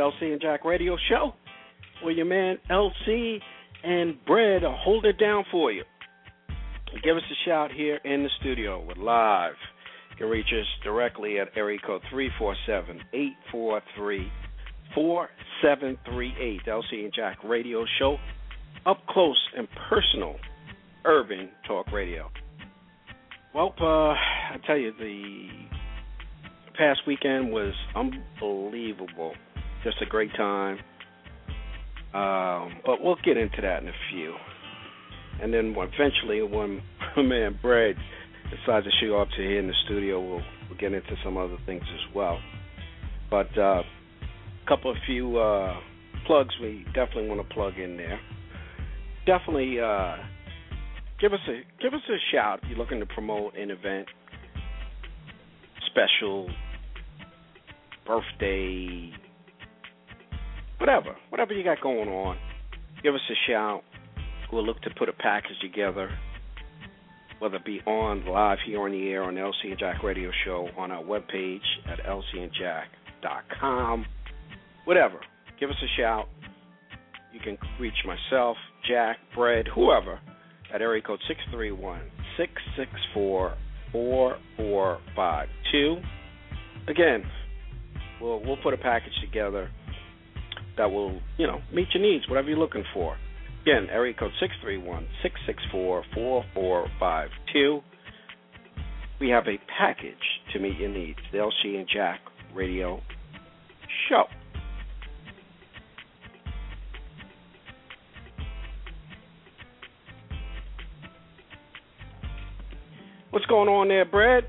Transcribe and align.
LC 0.00 0.32
and 0.32 0.40
Jack 0.40 0.64
Radio 0.64 0.96
Show 1.08 1.34
where 2.02 2.12
your 2.12 2.26
man 2.26 2.58
LC 2.70 3.38
and 3.84 4.24
Bread 4.24 4.62
hold 4.64 5.04
it 5.04 5.18
down 5.18 5.44
for 5.50 5.72
you. 5.72 5.84
Give 7.02 7.16
us 7.16 7.22
a 7.30 7.48
shout 7.48 7.70
here 7.72 8.00
in 8.04 8.22
the 8.22 8.30
studio. 8.40 8.84
We're 8.84 9.02
live. 9.02 9.54
You 10.10 10.16
can 10.16 10.28
reach 10.28 10.46
us 10.46 10.66
directly 10.82 11.38
at 11.38 11.48
area 11.56 11.78
code 11.86 12.02
347 12.10 13.00
843 13.12 14.32
4738. 14.94 16.60
LC 16.66 17.04
and 17.04 17.12
Jack 17.14 17.38
Radio 17.44 17.84
Show. 17.98 18.16
Up 18.86 18.98
close 19.08 19.40
and 19.56 19.68
personal 19.88 20.36
urban 21.04 21.50
talk 21.66 21.92
radio. 21.92 22.30
Well, 23.54 23.74
uh, 23.80 23.84
I 23.84 24.56
tell 24.66 24.76
you, 24.76 24.92
the 24.98 25.48
past 26.76 27.00
weekend 27.06 27.52
was 27.52 27.74
unbelievable. 27.94 29.34
Just 29.84 29.96
a 30.02 30.06
great 30.06 30.30
time. 30.36 30.78
Um, 32.12 32.80
but 32.84 33.00
we'll 33.00 33.16
get 33.24 33.36
into 33.36 33.60
that 33.62 33.82
in 33.82 33.88
a 33.88 33.92
few. 34.10 34.34
And 35.42 35.54
then 35.54 35.74
eventually, 35.76 36.42
when 36.42 36.82
man 37.16 37.58
Brad 37.62 37.96
decides 38.50 38.86
to 38.86 38.92
show 39.00 39.18
up 39.18 39.28
to 39.30 39.36
here 39.36 39.58
in 39.58 39.68
the 39.68 39.74
studio, 39.86 40.20
we'll, 40.20 40.42
we'll 40.68 40.78
get 40.78 40.92
into 40.92 41.14
some 41.24 41.36
other 41.36 41.56
things 41.66 41.82
as 41.82 42.14
well. 42.14 42.38
But 43.30 43.56
uh, 43.56 43.82
a 43.82 44.68
couple 44.68 44.90
of 44.90 44.96
few 45.06 45.38
uh, 45.38 45.74
plugs 46.26 46.54
we 46.60 46.84
definitely 46.94 47.28
want 47.28 47.48
to 47.48 47.54
plug 47.54 47.78
in 47.78 47.96
there. 47.96 48.20
Definitely 49.24 49.80
uh, 49.80 50.16
give 51.20 51.32
us 51.32 51.40
a 51.48 51.62
give 51.82 51.94
us 51.94 52.00
a 52.08 52.16
shout 52.32 52.60
if 52.62 52.70
you're 52.70 52.78
looking 52.78 52.98
to 53.00 53.06
promote 53.06 53.56
an 53.56 53.70
event, 53.70 54.08
special, 55.86 56.50
birthday, 58.06 59.12
whatever, 60.80 61.14
whatever 61.28 61.52
you 61.52 61.62
got 61.62 61.80
going 61.80 62.08
on. 62.08 62.36
Give 63.02 63.14
us 63.14 63.20
a 63.30 63.34
shout. 63.50 63.82
We'll 64.52 64.66
look 64.66 64.80
to 64.82 64.90
put 64.98 65.08
a 65.08 65.12
package 65.12 65.58
together, 65.62 66.10
whether 67.38 67.56
it 67.56 67.64
be 67.64 67.80
on 67.86 68.26
live 68.26 68.58
here 68.66 68.82
on 68.82 68.90
the 68.90 69.08
air 69.08 69.22
on 69.22 69.34
the 69.34 69.40
LC 69.40 69.70
and 69.70 69.78
Jack 69.78 70.02
Radio 70.02 70.30
Show 70.44 70.68
on 70.76 70.90
our 70.90 71.04
webpage 71.04 71.60
at 71.86 72.00
lcandjack.com. 72.04 74.06
Whatever. 74.86 75.20
Give 75.60 75.70
us 75.70 75.76
a 75.82 75.88
shout. 76.00 76.26
You 77.32 77.40
can 77.40 77.56
reach 77.78 77.94
myself, 78.04 78.56
Jack, 78.88 79.18
Brad, 79.36 79.68
whoever, 79.72 80.18
at 80.74 80.82
area 80.82 81.02
code 81.02 81.20
631 81.28 82.00
664 82.36 83.56
4452. 83.92 85.96
Again, 86.88 87.22
we'll 88.20 88.42
we'll 88.42 88.56
put 88.56 88.74
a 88.74 88.78
package 88.78 89.12
together 89.20 89.70
that 90.80 90.90
will, 90.90 91.20
you 91.36 91.46
know, 91.46 91.60
meet 91.74 91.88
your 91.92 92.02
needs, 92.02 92.26
whatever 92.26 92.48
you're 92.48 92.58
looking 92.58 92.84
for. 92.94 93.14
Again, 93.62 93.88
area 93.90 94.14
code 94.18 94.32
631-664-4452. 95.76 97.82
We 99.20 99.28
have 99.28 99.46
a 99.46 99.58
package 99.78 100.14
to 100.54 100.58
meet 100.58 100.78
your 100.78 100.88
needs. 100.88 101.18
The 101.32 101.38
LC 101.38 101.78
and 101.78 101.86
Jack 101.86 102.20
Radio 102.54 103.02
Show. 104.08 104.24
What's 113.28 113.44
going 113.44 113.68
on 113.68 113.88
there, 113.88 114.06
Brad? 114.06 114.44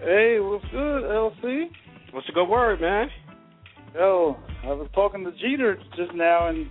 Hey, 0.00 0.38
what's 0.40 0.64
good, 0.70 1.04
LC? 1.04 1.66
What's 2.12 2.28
a 2.30 2.32
good 2.32 2.48
word, 2.48 2.80
man? 2.80 3.10
Yo, 3.96 4.36
I 4.62 4.66
was 4.72 4.88
talking 4.94 5.24
to 5.24 5.32
Jeter 5.32 5.78
just 5.96 6.14
now, 6.14 6.48
and 6.48 6.68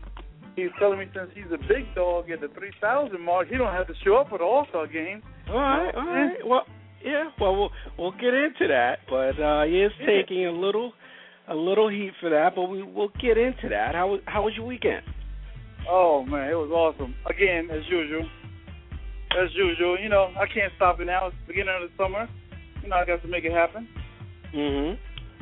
he's 0.56 0.70
telling 0.78 1.00
me 1.00 1.06
since 1.16 1.30
he's 1.34 1.52
a 1.52 1.58
big 1.58 1.94
dog 1.96 2.30
at 2.30 2.40
the 2.40 2.50
3,000 2.50 3.20
mark, 3.20 3.48
he 3.48 3.58
don't 3.58 3.74
have 3.74 3.88
to 3.88 3.94
show 4.04 4.18
up 4.18 4.30
for 4.30 4.38
the 4.38 4.44
All-Star 4.44 4.86
game. 4.86 5.24
All 5.50 5.56
right, 5.56 5.96
all 5.96 6.06
right. 6.06 6.38
Well, 6.46 6.66
yeah. 7.04 7.30
Well, 7.40 7.56
we'll 7.56 7.70
we'll 7.98 8.12
get 8.12 8.34
into 8.34 8.68
that, 8.68 9.00
but 9.10 9.42
uh, 9.42 9.64
he 9.66 9.82
is 9.82 9.92
taking 10.06 10.46
a 10.46 10.52
little 10.52 10.94
a 11.48 11.56
little 11.56 11.90
heat 11.90 12.12
for 12.20 12.30
that, 12.30 12.54
but 12.56 12.64
we 12.64 12.84
we'll 12.84 13.12
get 13.22 13.38
into 13.38 13.70
that. 13.70 13.96
How 13.96 14.08
was 14.08 14.22
how 14.26 14.44
was 14.44 14.54
your 14.56 14.66
weekend? 14.66 15.04
Oh, 15.90 16.24
man, 16.26 16.50
it 16.50 16.56
was 16.56 16.72
awesome. 16.72 17.16
Again, 17.30 17.70
as 17.72 17.84
usual. 17.90 18.28
As 19.40 19.50
usual. 19.56 20.00
You 20.00 20.10
know, 20.10 20.32
I 20.36 20.46
can't 20.52 20.74
stop 20.76 21.00
it 21.00 21.06
now. 21.06 21.28
It's 21.28 21.36
the 21.46 21.54
beginning 21.54 21.76
of 21.82 21.90
the 21.90 21.96
summer. 22.04 22.28
You 22.82 22.90
know, 22.90 22.96
I 22.96 23.06
got 23.06 23.22
to 23.22 23.28
make 23.28 23.46
it 23.46 23.52
happen. 23.52 23.88
Mhm. 24.54 24.98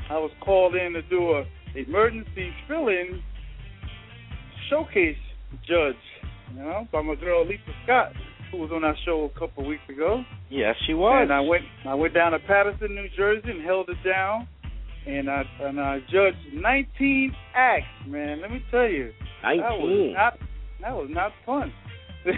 I 0.09 0.17
was 0.17 0.31
called 0.41 0.75
in 0.75 0.93
to 0.93 1.01
do 1.03 1.31
a 1.31 1.45
emergency 1.75 2.51
fill-in 2.67 3.21
showcase 4.69 5.17
judge, 5.67 5.95
you 6.53 6.59
know, 6.59 6.87
by 6.91 7.01
my 7.01 7.15
girl 7.15 7.45
Lisa 7.45 7.61
Scott, 7.83 8.13
who 8.51 8.57
was 8.57 8.71
on 8.73 8.83
our 8.83 8.95
show 9.05 9.29
a 9.33 9.39
couple 9.39 9.63
of 9.63 9.67
weeks 9.67 9.83
ago. 9.89 10.23
Yes, 10.49 10.75
she 10.85 10.93
was. 10.93 11.19
And 11.23 11.33
I 11.33 11.39
went 11.41 11.63
I 11.85 11.93
went 11.93 12.13
down 12.13 12.31
to 12.31 12.39
Paterson, 12.39 12.95
New 12.95 13.07
Jersey, 13.15 13.49
and 13.49 13.63
held 13.63 13.89
it 13.89 13.97
down. 14.07 14.47
And 15.05 15.29
I 15.29 15.43
and 15.61 15.79
I 15.79 15.99
judged 16.11 16.37
19 16.53 17.35
acts, 17.55 17.85
man. 18.07 18.41
Let 18.41 18.51
me 18.51 18.63
tell 18.71 18.87
you, 18.87 19.11
that 19.41 19.53
was 19.53 20.13
not 20.15 20.39
that 20.81 20.93
was 20.93 21.09
not 21.11 21.31
fun. 21.45 21.73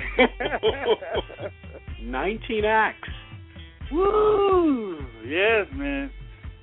Nineteen 2.01 2.65
acts. 2.65 3.07
Woo! 3.91 4.97
Yes, 5.25 5.67
man. 5.73 6.09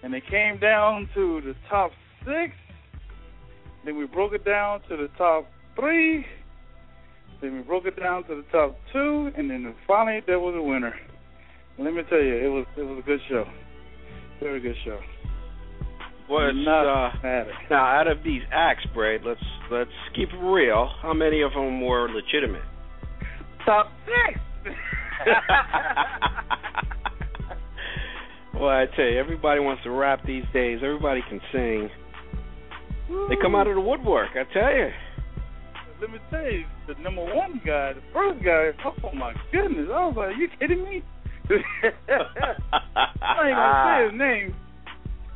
And 0.02 0.14
it 0.14 0.24
came 0.28 0.58
down 0.58 1.08
to 1.14 1.40
the 1.40 1.54
top 1.68 1.92
six. 2.24 2.52
Then 3.84 3.96
we 3.96 4.06
broke 4.06 4.32
it 4.32 4.44
down 4.44 4.80
to 4.88 4.96
the 4.96 5.08
top 5.18 5.46
three. 5.78 6.24
Then 7.40 7.56
we 7.56 7.62
broke 7.62 7.86
it 7.86 7.98
down 7.98 8.24
to 8.24 8.36
the 8.36 8.44
top 8.52 8.76
two, 8.92 9.30
and 9.36 9.50
then 9.50 9.74
finally 9.86 10.20
there 10.26 10.38
was 10.38 10.54
a 10.56 10.62
winner. 10.62 10.94
Let 11.78 11.94
me 11.94 12.02
tell 12.08 12.22
you, 12.22 12.36
it 12.36 12.48
was 12.48 12.66
it 12.76 12.82
was 12.82 12.98
a 12.98 13.02
good 13.06 13.20
show. 13.28 13.44
Very 14.40 14.60
good 14.60 14.76
show. 14.84 14.98
Was 16.28 16.54
not 16.54 16.86
uh, 16.86 17.10
mad. 17.22 17.46
now 17.68 17.84
out 17.84 18.06
of 18.06 18.22
these 18.22 18.42
acts, 18.52 18.86
Brad, 18.94 19.22
let's 19.24 19.40
let's 19.70 19.90
keep 20.14 20.28
it 20.28 20.38
real. 20.38 20.88
How 21.02 21.12
many 21.12 21.42
of 21.42 21.52
them 21.52 21.80
were 21.84 22.08
legitimate? 22.08 22.62
Top 23.66 23.90
six. 24.06 24.38
well, 28.54 28.68
I 28.68 28.86
tell 28.96 29.04
you, 29.04 29.18
everybody 29.18 29.60
wants 29.60 29.82
to 29.84 29.90
rap 29.90 30.20
these 30.26 30.44
days. 30.52 30.78
Everybody 30.82 31.22
can 31.28 31.40
sing. 31.52 31.90
They 33.28 33.36
come 33.40 33.54
out 33.54 33.66
of 33.66 33.74
the 33.74 33.80
woodwork. 33.80 34.30
I 34.34 34.44
tell 34.52 34.72
you. 34.74 34.88
Let 36.00 36.10
me 36.10 36.18
tell 36.30 36.42
you, 36.42 36.64
the 36.88 36.94
number 37.00 37.22
one 37.22 37.60
guy, 37.64 37.92
the 37.92 38.02
first 38.12 38.42
guy. 38.44 38.70
Oh 38.84 39.14
my 39.14 39.34
goodness! 39.52 39.88
I 39.92 40.06
was 40.06 40.14
like, 40.16 40.28
"Are 40.28 40.32
you 40.32 40.48
kidding 40.58 40.82
me?" 40.82 41.02
I'm 41.50 43.36
not 43.36 43.46
even 43.46 43.56
gonna 43.56 43.84
say 43.86 44.10
his 44.10 44.18
name. 44.18 44.54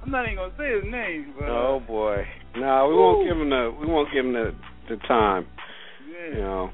I'm 0.02 0.10
not 0.10 0.24
even 0.24 0.36
gonna 0.36 0.54
say 0.58 0.74
his 0.74 0.90
name. 0.90 1.34
But, 1.38 1.48
Oh 1.48 1.80
boy. 1.86 2.24
No, 2.56 2.88
we 2.88 2.94
won't 2.94 3.28
give 3.28 3.36
him 3.40 3.50
the 3.50 3.76
we 3.78 3.86
won't 3.86 4.08
give 4.12 4.24
him 4.24 4.32
the 4.32 4.54
the 4.88 4.96
time. 5.06 5.46
yeah. 6.10 6.34
You 6.34 6.40
know. 6.42 6.70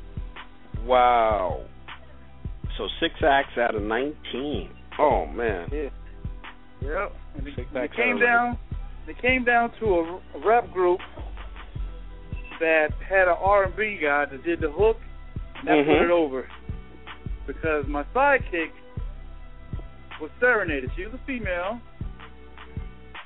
Wow. 0.84 1.64
So 2.78 2.88
six 3.00 3.14
acts 3.22 3.58
out 3.58 3.74
of 3.74 3.82
nineteen. 3.82 4.70
Oh 4.98 5.26
man. 5.26 5.68
Yeah. 5.72 5.90
Yep. 6.82 7.12
And 7.36 7.48
it, 7.48 7.56
when 7.72 7.82
it 7.82 7.86
acts 7.86 7.96
came 7.96 8.16
out 8.16 8.16
of 8.16 8.20
down 8.20 8.58
they 9.06 9.14
came 9.14 9.44
down 9.44 9.72
to 9.80 9.86
a, 9.86 10.20
rap 10.44 10.70
group 10.72 11.00
that 12.60 12.88
had 13.08 13.28
an 13.28 13.36
R&B 13.40 13.98
guy 14.02 14.24
that 14.26 14.44
did 14.44 14.60
the 14.60 14.70
hook, 14.70 14.96
and 15.58 15.68
that 15.68 15.78
Mhm. 15.78 15.86
put 15.86 16.04
it 16.04 16.10
over. 16.10 16.48
Because 17.46 17.86
my 17.88 18.04
sidekick 18.14 18.70
was 20.20 20.30
serenaded. 20.38 20.90
She 20.94 21.04
was 21.04 21.14
a 21.14 21.18
female, 21.26 21.80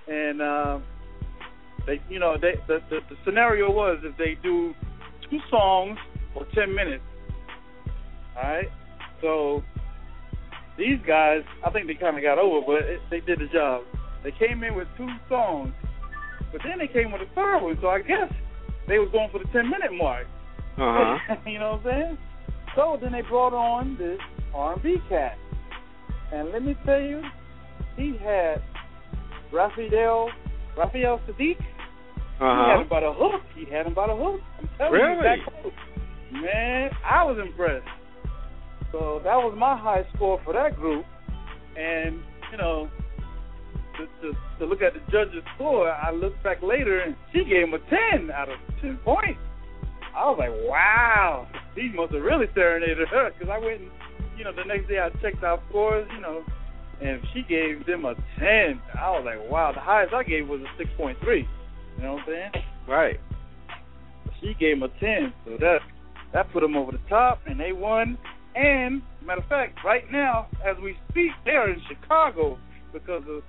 and 0.09 0.41
uh, 0.41 0.79
they, 1.87 2.01
you 2.09 2.19
know, 2.19 2.37
they 2.39 2.55
the, 2.67 2.81
the 2.89 3.01
the 3.11 3.17
scenario 3.25 3.71
was 3.71 3.99
if 4.03 4.17
they 4.17 4.35
do 4.43 4.75
two 5.29 5.41
songs 5.51 5.99
or 6.35 6.47
ten 6.55 6.75
minutes. 6.75 7.05
All 8.37 8.43
right, 8.43 8.71
so 9.21 9.63
these 10.79 10.99
guys, 11.07 11.43
I 11.65 11.71
think 11.71 11.87
they 11.87 11.95
kind 11.95 12.17
of 12.17 12.23
got 12.23 12.39
over, 12.39 12.65
but 12.67 12.89
it, 12.89 13.01
they 13.11 13.21
did 13.21 13.39
the 13.41 13.47
job. 13.47 13.83
They 14.27 14.33
came 14.45 14.65
in 14.65 14.75
with 14.75 14.89
two 14.97 15.07
songs, 15.29 15.73
but 16.51 16.61
then 16.65 16.81
they 16.81 16.89
came 16.89 17.13
with 17.13 17.23
a 17.23 17.33
third 17.37 17.61
one. 17.63 17.79
So 17.81 17.87
I 17.87 18.01
guess 18.01 18.27
they 18.89 18.99
was 18.99 19.09
going 19.13 19.31
for 19.31 19.39
the 19.39 19.45
ten 19.53 19.71
minute 19.71 19.93
mark. 19.93 20.27
Uh 20.77 21.19
huh. 21.29 21.37
you 21.47 21.61
know 21.61 21.79
what 21.81 21.93
I'm 21.93 22.01
saying? 22.01 22.19
So 22.75 22.99
then 23.01 23.13
they 23.13 23.23
brought 23.23 23.55
on 23.55 23.97
this 23.97 24.19
R&B 24.53 24.97
cat, 25.09 25.39
and 26.33 26.51
let 26.51 26.65
me 26.65 26.75
tell 26.85 27.01
you, 27.01 27.23
he 27.97 28.17
had 28.21 28.65
Raphael 29.53 30.31
Raphael 30.77 31.21
Saadiq. 31.29 31.57
Uh-huh. 32.41 32.65
He 32.65 32.71
had 32.73 32.81
him 32.81 32.89
by 32.89 33.01
the 33.03 33.13
hook. 33.13 33.43
He 33.55 33.65
had 33.73 33.87
him 33.87 33.95
by 33.95 34.09
the 34.09 34.17
hook. 34.17 34.41
I'm 34.59 34.69
telling 34.77 34.93
Really? 34.93 35.17
you, 35.19 35.23
that 35.23 35.63
close. 35.63 35.73
Man, 36.33 36.91
I 37.09 37.23
was 37.23 37.39
impressed. 37.39 37.87
So 38.91 39.21
that 39.23 39.37
was 39.37 39.55
my 39.57 39.77
high 39.77 40.05
score 40.17 40.41
for 40.45 40.53
that 40.53 40.75
group. 40.75 41.07
And, 41.79 42.21
you 42.51 42.59
know, 42.59 42.91
to, 43.99 44.07
to, 44.23 44.39
to 44.59 44.67
look 44.67 44.83
at 44.83 44.95
the 44.95 45.01
judge's 45.11 45.43
score, 45.55 45.91
I 45.91 46.11
looked 46.11 46.43
back 46.43 46.63
later 46.63 47.01
and 47.01 47.17
she 47.33 47.45
gave 47.45 47.69
him 47.69 47.75
a 47.75 47.79
10 48.19 48.31
out 48.31 48.49
of 48.49 48.57
10 48.81 48.99
points. 49.05 49.41
I 50.15 50.31
was 50.31 50.37
like, 50.39 50.53
wow, 50.69 51.47
he 51.75 51.91
must 51.95 52.13
have 52.13 52.23
really 52.23 52.47
serenaded 52.55 53.09
her 53.09 53.31
because 53.31 53.53
I 53.53 53.59
went 53.59 53.81
and, 53.83 53.91
you 54.39 54.45
know, 54.45 54.53
the 54.53 54.65
next 54.65 54.89
day 54.89 54.99
I 54.99 55.11
checked 55.21 55.43
our 55.45 55.61
scores, 55.69 56.09
you 56.15 56.21
know, 56.21 56.43
and 57.03 57.21
she 57.35 57.43
gave 57.43 57.85
them 57.87 58.05
a 58.05 58.15
10. 58.39 58.81
I 58.99 59.11
was 59.11 59.25
like, 59.27 59.51
wow, 59.51 59.73
the 59.73 59.81
highest 59.81 60.15
I 60.15 60.23
gave 60.23 60.49
was 60.49 60.61
a 60.61 60.83
6.3. 60.83 61.17
You 61.21 62.03
know 62.03 62.15
what 62.15 62.23
I'm 62.23 62.27
saying? 62.27 62.65
Right. 62.89 63.21
She 64.41 64.55
gave 64.59 64.79
him 64.79 64.83
a 64.85 64.89
10. 65.01 65.33
So 65.45 65.57
that 65.61 65.81
that 66.33 66.53
put 66.53 66.61
them 66.61 66.77
over 66.77 66.93
the 66.93 67.01
top, 67.09 67.41
and 67.47 67.59
they 67.59 67.73
won. 67.73 68.19
And, 68.55 69.03
matter 69.25 69.43
of 69.43 69.49
fact, 69.49 69.79
right 69.85 70.05
now, 70.11 70.49
as 70.67 70.77
we 70.83 70.97
speak, 71.11 71.31
they 71.45 71.53
are 71.53 71.71
in 71.71 71.81
Chicago 71.89 72.59
because 72.93 73.23
of 73.29 73.43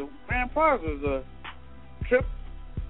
the 0.00 0.08
Grand 0.28 0.52
Prize 0.52 0.80
was 0.82 1.02
a 1.02 2.04
trip 2.08 2.24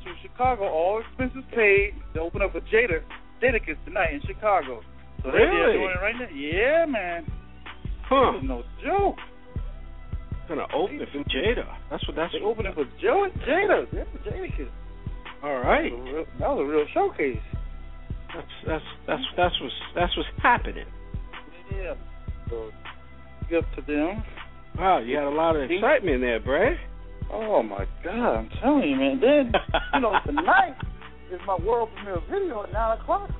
to 0.05 0.11
Chicago, 0.23 0.65
all 0.69 1.01
expenses 1.01 1.45
paid, 1.55 1.95
to 2.15 2.21
open 2.21 2.43
up 2.43 2.55
a 2.55 2.61
Jada 2.61 3.03
Jadakiss 3.43 3.77
tonight 3.85 4.15
in 4.15 4.21
Chicago. 4.27 4.81
So 5.23 5.31
they're 5.31 5.49
Really? 5.51 5.79
doing 5.79 5.91
it 5.91 6.01
right 6.01 6.15
now. 6.19 6.29
Yeah, 6.35 6.87
man. 6.87 7.27
Huh. 8.09 8.33
This 8.33 8.43
is 8.43 8.49
no 8.49 8.63
joke. 8.85 9.17
Gonna 10.49 10.67
open 10.75 11.01
it 11.01 11.09
for 11.11 11.19
Jada. 11.29 11.67
That's 11.91 12.07
what 12.07 12.17
that's. 12.17 12.33
They 12.33 12.41
opened 12.41 12.69
up 12.69 12.79
a 12.79 12.85
Joe 13.03 13.29
Jada. 13.47 13.87
Yeah, 13.93 14.05
Jadakiss. 14.25 14.69
All 15.43 15.59
right. 15.61 15.91
That 15.91 15.99
was 15.99 16.09
a 16.09 16.13
real- 16.15 16.27
That 16.39 16.49
was 16.51 16.61
a 16.61 16.65
real 16.71 16.87
showcase. 16.95 17.43
That's 18.35 18.47
that's 18.67 18.85
that's 19.07 19.23
that's 19.37 19.61
what's 19.61 19.75
that's 19.95 20.17
what's 20.17 20.29
happening. 20.43 20.87
Yeah. 21.73 21.95
So, 22.49 22.71
good 23.51 23.65
to 23.75 23.83
them. 23.83 24.23
Wow, 24.79 24.99
you 24.99 25.17
got 25.17 25.27
a 25.29 25.31
lot 25.35 25.57
of 25.57 25.69
excitement 25.71 26.21
there, 26.21 26.39
Brad. 26.39 26.79
Oh 27.33 27.63
my 27.63 27.87
God, 28.05 28.37
I'm 28.37 28.51
telling 28.63 28.89
you, 28.89 28.97
man. 28.97 29.21
Then 29.21 29.53
you 29.95 30.01
know 30.01 30.15
tonight 30.25 30.77
is 31.33 31.41
my 31.47 31.57
world 31.57 31.89
premiere 31.97 32.21
video 32.31 32.63
at 32.63 32.73
nine 32.73 32.99
o'clock 32.99 33.31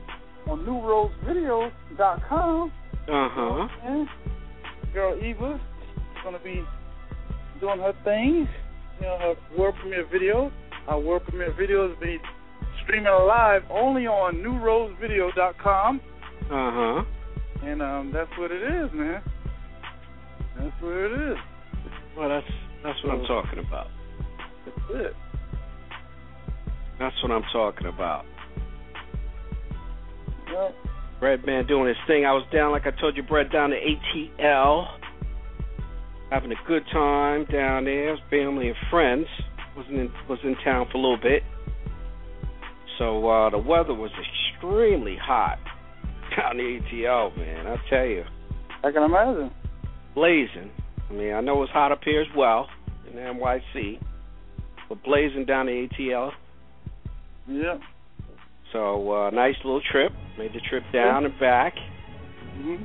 on 0.49 0.61
newrosevideos.com. 0.61 2.73
Uh 3.09 3.11
huh. 3.31 3.69
And 3.85 4.09
girl 4.93 5.17
Eva 5.23 5.55
is 5.55 5.61
gonna 6.25 6.41
be 6.43 6.65
doing 7.61 7.79
her 7.79 7.93
thing. 8.05 8.49
You 9.01 9.07
know, 9.07 9.19
her 9.19 9.35
world 9.57 9.77
premiere 9.81 10.07
video. 10.11 10.51
Our 10.89 10.99
world 10.99 11.23
premiere 11.29 11.53
video 11.57 11.91
is 11.91 11.97
be 12.01 12.19
streaming 12.83 13.07
live 13.07 13.63
only 13.71 14.07
on 14.07 14.37
newrosevideo.com. 14.37 16.01
Uh 16.45 16.49
huh. 16.51 17.05
And 17.63 17.83
um, 17.83 18.13
that's 18.13 18.31
what 18.39 18.51
it 18.51 18.63
is, 18.63 18.91
man. 18.93 19.23
That's 20.59 20.75
what 20.81 20.93
it 20.93 21.33
is. 21.33 21.39
Well, 22.17 22.29
that's 22.29 22.47
that's 22.87 23.03
what 23.03 23.15
I'm 23.15 23.25
talking 23.27 23.59
about. 23.59 23.89
That's 24.65 24.79
it. 24.91 25.17
That's 27.01 27.23
what 27.23 27.33
I'm 27.33 27.43
talking 27.53 27.89
about. 27.89 28.25
Bread 31.19 31.45
Man 31.45 31.67
doing 31.67 31.89
his 31.89 31.97
thing. 32.07 32.25
I 32.25 32.33
was 32.33 32.45
down, 32.53 32.71
like 32.71 32.87
I 32.87 32.93
told 32.93 33.17
you, 33.17 33.25
Bread, 33.25 33.51
down 33.51 33.71
to 33.71 33.77
ATL, 33.77 34.87
having 36.31 36.53
a 36.53 36.69
good 36.69 36.85
time 36.93 37.45
down 37.47 37.87
there. 37.87 38.17
Family 38.31 38.69
and 38.69 38.77
friends 38.89 39.27
was 39.77 39.87
in 39.89 40.09
was 40.29 40.39
in 40.45 40.55
town 40.65 40.87
for 40.93 40.99
a 40.99 41.01
little 41.01 41.19
bit. 41.21 41.43
So 42.99 43.29
uh, 43.29 43.51
the 43.51 43.59
weather 43.59 43.95
was 43.95 44.13
extremely 44.55 45.17
hot 45.21 45.59
down 46.37 46.59
the 46.59 46.81
ATL, 46.93 47.37
man. 47.37 47.67
I 47.67 47.77
tell 47.91 48.07
you, 48.07 48.23
I 48.85 48.93
can 48.93 49.03
imagine. 49.03 49.51
blazing. 50.15 50.71
I 51.11 51.13
mean, 51.13 51.35
I 51.35 51.41
know 51.41 51.63
it's 51.63 51.73
hot 51.73 51.91
up 51.93 52.01
here 52.05 52.21
as 52.21 52.29
well 52.37 52.69
in 53.11 53.19
NYC, 53.19 54.01
but 54.89 55.03
blazing 55.05 55.45
down 55.45 55.67
the 55.67 55.89
ATL. 55.99 56.31
Yeah. 57.49 57.79
So 58.73 59.13
uh, 59.13 59.31
nice 59.31 59.55
little 59.65 59.83
trip. 59.91 60.13
Made 60.39 60.53
the 60.53 60.61
trip 60.69 60.83
down 60.93 61.25
and 61.25 61.39
back. 61.41 61.75
hmm 62.55 62.77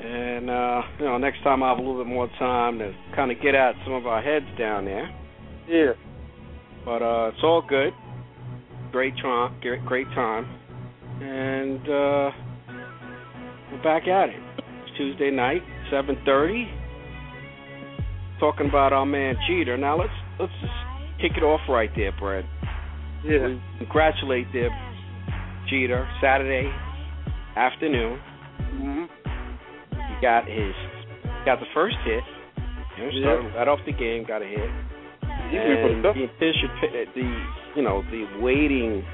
And 0.00 0.48
uh, 0.50 0.82
you 0.98 1.04
know, 1.06 1.18
next 1.18 1.42
time 1.42 1.62
I'll 1.62 1.76
have 1.76 1.84
a 1.84 1.86
little 1.86 2.02
bit 2.02 2.12
more 2.12 2.28
time 2.38 2.78
to 2.78 2.92
kind 3.14 3.30
of 3.30 3.40
get 3.42 3.54
out 3.54 3.74
some 3.84 3.92
of 3.92 4.06
our 4.06 4.22
heads 4.22 4.46
down 4.58 4.84
there. 4.84 5.08
Yeah. 5.68 5.92
But 6.84 7.02
uh, 7.02 7.28
it's 7.32 7.42
all 7.42 7.62
good. 7.66 7.92
Great 8.92 9.14
time, 9.16 9.58
great, 9.60 9.84
great 9.86 10.06
time, 10.14 10.44
and 11.20 11.80
uh, 11.80 12.30
we're 13.72 13.82
back 13.82 14.06
at 14.06 14.28
it. 14.28 14.36
It's 14.58 14.96
Tuesday 14.96 15.32
night, 15.32 15.62
7:30. 15.90 16.83
Talking 18.40 18.68
about 18.68 18.92
our 18.92 19.06
man 19.06 19.36
Jeter. 19.48 19.76
Now 19.76 19.98
let's 19.98 20.12
let's 20.40 20.52
just 20.60 20.72
kick 21.20 21.32
it 21.36 21.42
off 21.42 21.60
right 21.68 21.90
there, 21.96 22.12
Brad. 22.18 22.44
Yeah. 23.24 23.46
We 23.48 23.60
congratulate 23.78 24.46
there, 24.52 24.70
Jeter. 25.70 26.06
Saturday 26.20 26.70
afternoon, 27.56 28.18
hmm 28.58 29.04
he 29.92 30.20
got 30.20 30.46
his 30.46 30.74
got 31.46 31.60
the 31.60 31.66
first 31.72 31.96
hit. 32.04 32.22
You 32.98 33.04
know, 33.04 33.10
Yeah. 33.10 33.20
started 33.22 33.54
right 33.56 33.68
off 33.68 33.78
the 33.86 33.92
game, 33.92 34.24
got 34.26 34.42
a 34.42 34.46
hit. 34.46 34.70
He's 35.50 35.60
been 35.60 36.02
putting 36.02 36.22
And 36.22 36.30
the 36.40 36.44
antici- 36.44 37.14
the 37.14 37.44
you 37.76 37.82
know 37.82 38.02
the 38.10 38.26
waiting, 38.40 39.04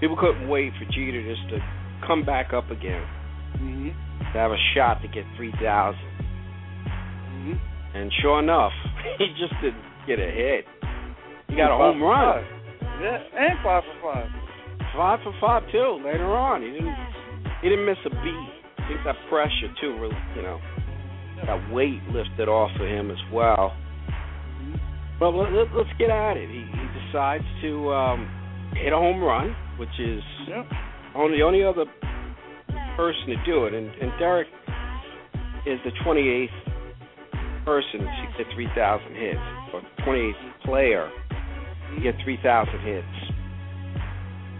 people 0.00 0.16
couldn't 0.16 0.48
wait 0.48 0.72
for 0.78 0.84
Jeter 0.92 1.22
just 1.22 1.48
to 1.50 1.58
come 2.06 2.24
back 2.24 2.52
up 2.52 2.70
again 2.70 3.02
hmm 3.58 3.88
to 4.32 4.38
have 4.38 4.52
a 4.52 4.58
shot 4.74 5.00
to 5.02 5.08
get 5.08 5.24
three 5.36 5.52
thousand. 5.62 6.00
And 7.96 8.12
sure 8.20 8.38
enough, 8.40 8.72
he 9.18 9.26
just 9.38 9.54
didn't 9.62 9.82
get 10.06 10.18
a 10.18 10.30
hit. 10.30 10.64
He 11.48 11.56
got 11.56 11.72
a 11.72 11.78
home 11.78 12.02
run, 12.02 12.44
Yeah, 13.00 13.18
and 13.38 13.58
five 13.64 13.82
for 14.02 14.12
five. 14.12 14.28
five 14.94 15.18
for 15.24 15.34
five 15.40 15.62
too. 15.72 16.02
Later 16.04 16.26
on, 16.36 16.60
he 16.62 16.70
didn't 16.72 16.94
he 17.62 17.68
didn't 17.70 17.86
miss 17.86 17.96
a 18.04 18.10
beat. 18.10 18.50
I 18.78 18.88
think 18.88 19.00
that 19.04 19.16
pressure 19.30 19.72
too, 19.80 19.98
really, 19.98 20.16
you 20.36 20.42
know, 20.42 20.60
that 21.46 21.72
weight 21.72 22.02
lifted 22.12 22.48
off 22.48 22.70
of 22.78 22.86
him 22.86 23.10
as 23.10 23.18
well. 23.32 23.74
But 25.18 25.30
let, 25.30 25.50
let, 25.52 25.72
let's 25.74 25.88
get 25.98 26.10
at 26.10 26.36
it. 26.36 26.48
He, 26.50 26.60
he 26.60 26.86
decides 27.06 27.44
to 27.62 27.90
um, 27.92 28.28
hit 28.74 28.92
a 28.92 28.96
home 28.96 29.22
run, 29.22 29.56
which 29.78 29.94
is 29.98 30.22
Yep. 30.48 30.66
only 31.16 31.38
the 31.38 31.42
only 31.44 31.64
other 31.64 31.86
person 32.96 33.26
to 33.28 33.36
do 33.46 33.64
it, 33.66 33.74
and, 33.74 33.88
and 34.00 34.12
Derek 34.18 34.46
is 35.66 35.78
the 35.84 35.90
28th 36.04 36.48
person 37.66 38.00
to 38.00 38.26
get 38.38 38.46
3,000 38.54 39.14
hits, 39.16 39.40
or 39.74 39.82
28th 40.06 40.64
player 40.64 41.10
to 41.94 42.00
get 42.00 42.14
3,000 42.24 42.72
hits. 42.80 43.06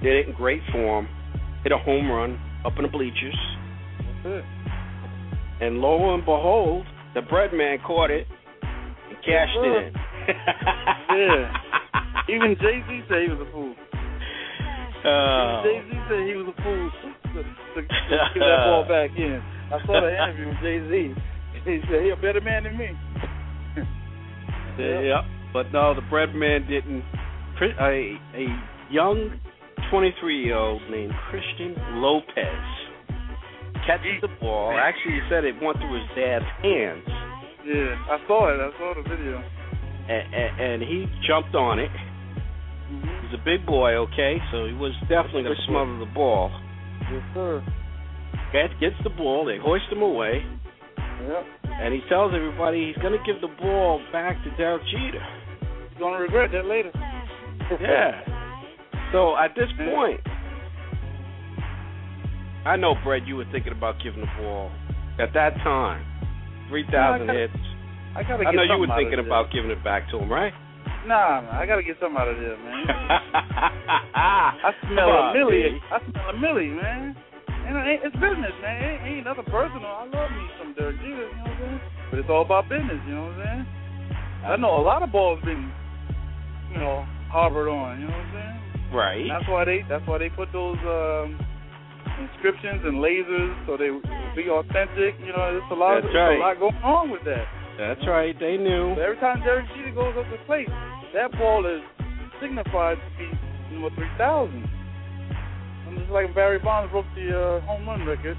Did 0.02 0.12
it 0.12 0.28
in 0.28 0.34
great 0.34 0.60
form, 0.72 1.08
hit 1.62 1.72
a 1.72 1.78
home 1.78 2.10
run 2.10 2.38
up 2.66 2.74
in 2.76 2.82
the 2.82 2.88
bleachers, 2.90 3.38
That's 4.24 4.42
it. 4.42 4.44
and 5.64 5.78
lo 5.78 6.12
and 6.14 6.24
behold, 6.24 6.84
the 7.14 7.22
bread 7.22 7.52
man 7.54 7.78
caught 7.86 8.10
it 8.10 8.26
and 8.62 9.16
cashed 9.24 9.56
it 9.56 9.86
in. 9.86 9.92
Yeah. 11.16 11.52
Even 12.28 12.56
Jay 12.60 12.82
Z 12.88 13.00
said 13.08 13.22
he 13.22 13.28
was 13.30 13.38
a 13.46 13.50
fool. 13.52 13.74
Oh. 15.06 15.62
Jay 15.62 15.78
Z 15.86 15.96
said 16.10 16.26
he 16.26 16.34
was 16.34 16.50
a 16.50 16.62
fool 16.62 16.90
to, 16.90 17.38
to, 17.38 17.42
to 17.46 17.82
get 17.86 18.42
that 18.42 18.66
ball 18.66 18.82
back 18.82 19.10
in. 19.16 19.40
I 19.72 19.78
saw 19.86 20.00
the 20.02 20.10
interview 20.10 20.48
with 20.48 20.58
Jay 20.60 20.82
Z. 20.90 21.14
He 21.66 21.80
said 21.90 22.04
he 22.04 22.10
a 22.10 22.16
better 22.16 22.40
man 22.40 22.64
than 22.64 22.78
me. 22.78 22.90
Yeah, 24.78 25.24
but 25.54 25.72
no, 25.72 25.94
the 25.94 26.04
bread 26.10 26.34
man 26.34 26.68
didn't 26.68 27.02
a 27.80 28.12
a 28.36 28.44
young 28.90 29.40
23 29.90 30.44
year 30.44 30.54
old 30.54 30.82
named 30.90 31.14
Christian 31.30 31.74
Lopez 31.96 32.60
catches 33.86 34.20
the 34.20 34.28
ball. 34.38 34.76
Actually, 34.76 35.14
he 35.14 35.20
said 35.30 35.44
it 35.44 35.54
went 35.62 35.78
through 35.78 35.96
his 35.96 36.08
dad's 36.12 36.44
hands. 36.60 37.08
Yeah, 37.64 37.96
I 38.04 38.20
saw 38.28 38.52
it. 38.52 38.60
I 38.60 38.70
saw 38.76 38.92
the 39.00 39.08
video. 39.08 39.40
And, 40.12 40.34
and, 40.34 40.60
and 40.60 40.82
he 40.82 41.06
jumped 41.26 41.54
on 41.54 41.78
it. 41.78 41.90
Mm-hmm. 42.92 43.26
He's 43.26 43.40
a 43.40 43.42
big 43.42 43.64
boy, 43.64 43.96
okay, 44.12 44.36
so 44.52 44.66
he 44.66 44.74
was 44.74 44.92
definitely 45.08 45.44
going 45.44 45.56
to 45.56 45.66
smother 45.66 45.98
the 45.98 46.12
ball. 46.12 46.52
Yes, 47.10 47.22
sir. 47.32 47.64
Gets, 48.52 48.74
gets 48.78 48.96
the 49.02 49.10
ball, 49.10 49.46
they 49.46 49.56
hoist 49.56 49.90
him 49.90 50.02
away, 50.02 50.44
Yep. 51.22 51.44
And 51.80 51.92
he 51.94 52.00
tells 52.08 52.32
everybody 52.34 52.86
he's 52.92 53.02
going 53.02 53.12
to 53.16 53.24
give 53.30 53.40
the 53.40 53.52
ball 53.60 54.00
back 54.12 54.36
to 54.44 54.50
Derek 54.56 54.82
Jeter. 54.84 55.24
He's 55.90 55.98
gonna 55.98 56.18
regret 56.20 56.50
that 56.52 56.64
later. 56.66 56.92
Yeah. 57.80 58.22
So 59.12 59.36
at 59.36 59.54
this 59.56 59.66
point, 59.76 60.20
I 62.64 62.76
know, 62.76 62.94
Brett, 63.04 63.26
you 63.26 63.36
were 63.36 63.44
thinking 63.52 63.72
about 63.72 63.96
giving 64.02 64.20
the 64.20 64.30
ball 64.42 64.70
at 65.18 65.32
that 65.34 65.54
time. 65.62 66.04
3,000 66.68 66.92
Yeah, 66.92 67.10
I 67.10 67.18
gotta- 67.18 67.38
hits. 67.38 67.52
I 68.16 68.22
gotta 68.22 68.44
I 68.48 68.52
know 68.52 68.62
you 68.62 68.78
were 68.80 68.94
thinking 68.96 69.18
about 69.18 69.50
giving 69.52 69.70
it 69.70 69.82
back 69.84 70.08
to 70.10 70.18
him, 70.18 70.30
right? 70.30 70.52
Nah, 71.06 71.42
man, 71.42 71.54
I 71.54 71.66
gotta 71.66 71.82
get 71.82 71.96
something 72.00 72.16
out 72.18 72.28
of 72.28 72.36
this, 72.38 72.58
man. 72.64 72.86
I 74.14 74.72
smell 74.88 75.06
Come 75.06 75.14
a 75.14 75.26
on, 75.30 75.34
millie. 75.36 75.80
I 75.92 75.98
smell 76.10 76.30
a 76.30 76.38
millie, 76.38 76.68
man. 76.70 77.16
And 77.66 77.74
it 77.82 78.00
it's 78.06 78.14
business, 78.16 78.54
man. 78.62 78.78
It 78.78 79.18
ain't, 79.18 79.26
nothing 79.26 79.50
personal. 79.50 79.90
I 79.90 80.06
love 80.06 80.30
me 80.30 80.44
some 80.58 80.70
Derek 80.78 80.96
Jeter, 81.02 81.10
you 81.10 81.34
know 81.34 81.42
what 81.42 81.50
I'm 81.50 81.58
saying? 81.58 81.80
But 82.10 82.18
it's 82.22 82.30
all 82.30 82.44
about 82.46 82.68
business, 82.70 83.02
you 83.06 83.14
know 83.14 83.26
what 83.26 83.42
I'm 83.42 83.66
saying? 83.66 83.66
I 84.46 84.56
know 84.56 84.78
a 84.78 84.84
lot 84.86 85.02
of 85.02 85.10
balls 85.10 85.42
been, 85.42 85.66
you 86.70 86.78
know, 86.78 87.02
harbored 87.26 87.66
on, 87.66 87.98
you 87.98 88.06
know 88.06 88.14
what 88.14 88.30
I'm 88.30 88.34
saying? 88.38 88.94
Right. 88.94 89.26
That's 89.26 89.48
why 89.50 89.64
they 89.66 89.82
that's 89.90 90.06
why 90.06 90.18
they 90.18 90.30
put 90.30 90.52
those 90.54 90.78
um 90.86 91.34
inscriptions 92.22 92.86
and 92.86 93.02
lasers 93.02 93.50
so 93.66 93.74
they 93.74 93.90
be 94.38 94.46
authentic. 94.48 95.18
You 95.18 95.34
know, 95.34 95.58
there's 95.58 95.70
a 95.70 95.74
lot 95.74 95.98
That's 95.98 96.06
there's 96.14 96.14
right. 96.14 96.38
a 96.38 96.46
lot 96.46 96.58
going 96.62 96.80
on 96.86 97.10
with 97.10 97.24
that. 97.26 97.50
That's 97.76 98.06
right. 98.06 98.38
They 98.38 98.56
knew. 98.56 98.94
So 98.94 99.02
every 99.02 99.18
time 99.18 99.42
Derek 99.42 99.66
Jeter 99.74 99.90
goes 99.90 100.14
up 100.14 100.24
the 100.30 100.38
plate, 100.46 100.70
that 101.12 101.34
ball 101.34 101.66
is 101.66 101.82
signified 102.40 102.96
to 103.02 103.10
be 103.18 103.26
number 103.74 103.90
three 103.98 104.12
thousand. 104.16 104.64
Just 105.98 106.10
like 106.10 106.34
Barry 106.34 106.58
Bonds 106.58 106.92
broke 106.92 107.06
the 107.14 107.32
uh, 107.32 107.60
home 107.66 107.88
run 107.88 108.06
record, 108.06 108.36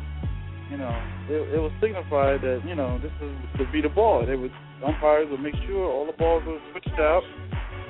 you 0.70 0.78
know, 0.78 0.94
it, 1.30 1.56
it 1.56 1.60
was 1.60 1.72
signified 1.82 2.42
that 2.42 2.62
you 2.66 2.76
know 2.76 3.00
this 3.02 3.12
is 3.22 3.34
to 3.58 3.66
be 3.72 3.82
the 3.82 3.90
ball. 3.90 4.26
They 4.26 4.36
would 4.36 4.52
umpires 4.86 5.28
would 5.32 5.42
make 5.42 5.56
sure 5.66 5.86
all 5.86 6.06
the 6.06 6.14
balls 6.14 6.44
were 6.46 6.60
switched 6.72 7.00
out, 7.00 7.24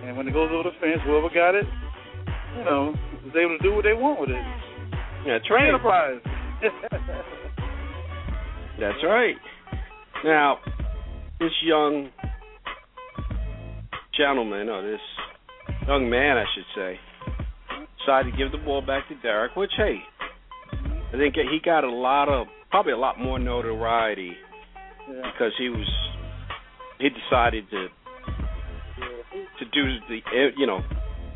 and 0.04 0.16
when 0.16 0.28
it 0.28 0.34
goes 0.34 0.50
over 0.54 0.70
the 0.70 0.76
fence, 0.80 1.02
whoever 1.06 1.30
got 1.34 1.56
it, 1.56 1.66
you 2.58 2.64
know, 2.64 2.94
was 3.26 3.36
able 3.36 3.58
to 3.58 3.64
do 3.64 3.76
what 3.76 3.84
they 3.84 3.94
want 3.94 4.20
with 4.20 4.30
it. 4.30 4.46
That's 5.26 5.50
right. 5.52 5.68
Enterprise. 5.68 6.22
That's 8.80 9.04
right. 9.04 9.36
Now, 10.24 10.58
this 11.40 11.52
young 11.64 12.10
gentleman, 14.16 14.70
or 14.70 14.82
this 14.82 15.02
young 15.88 16.10
man, 16.10 16.38
I 16.38 16.46
should 16.56 16.66
say, 16.76 17.00
decided 18.00 18.32
to 18.32 18.38
give 18.38 18.52
the 18.52 18.58
ball 18.58 18.82
back 18.82 19.08
to 19.10 19.16
Derek, 19.22 19.56
which, 19.56 19.72
hey, 19.78 20.00
I 21.14 21.18
think 21.18 21.36
he 21.36 21.60
got 21.64 21.84
a 21.84 21.90
lot 21.90 22.30
of, 22.30 22.48
probably 22.70 22.94
a 22.94 22.98
lot 22.98 23.20
more 23.20 23.40
notoriety 23.40 24.34
yeah. 25.10 25.22
because 25.32 25.54
he 25.58 25.70
was, 25.70 25.88
he 27.00 27.10
decided 27.10 27.70
to 27.72 27.88
to 29.60 29.66
do 29.66 29.84
the, 30.10 30.20
you 30.58 30.66
know, 30.68 30.82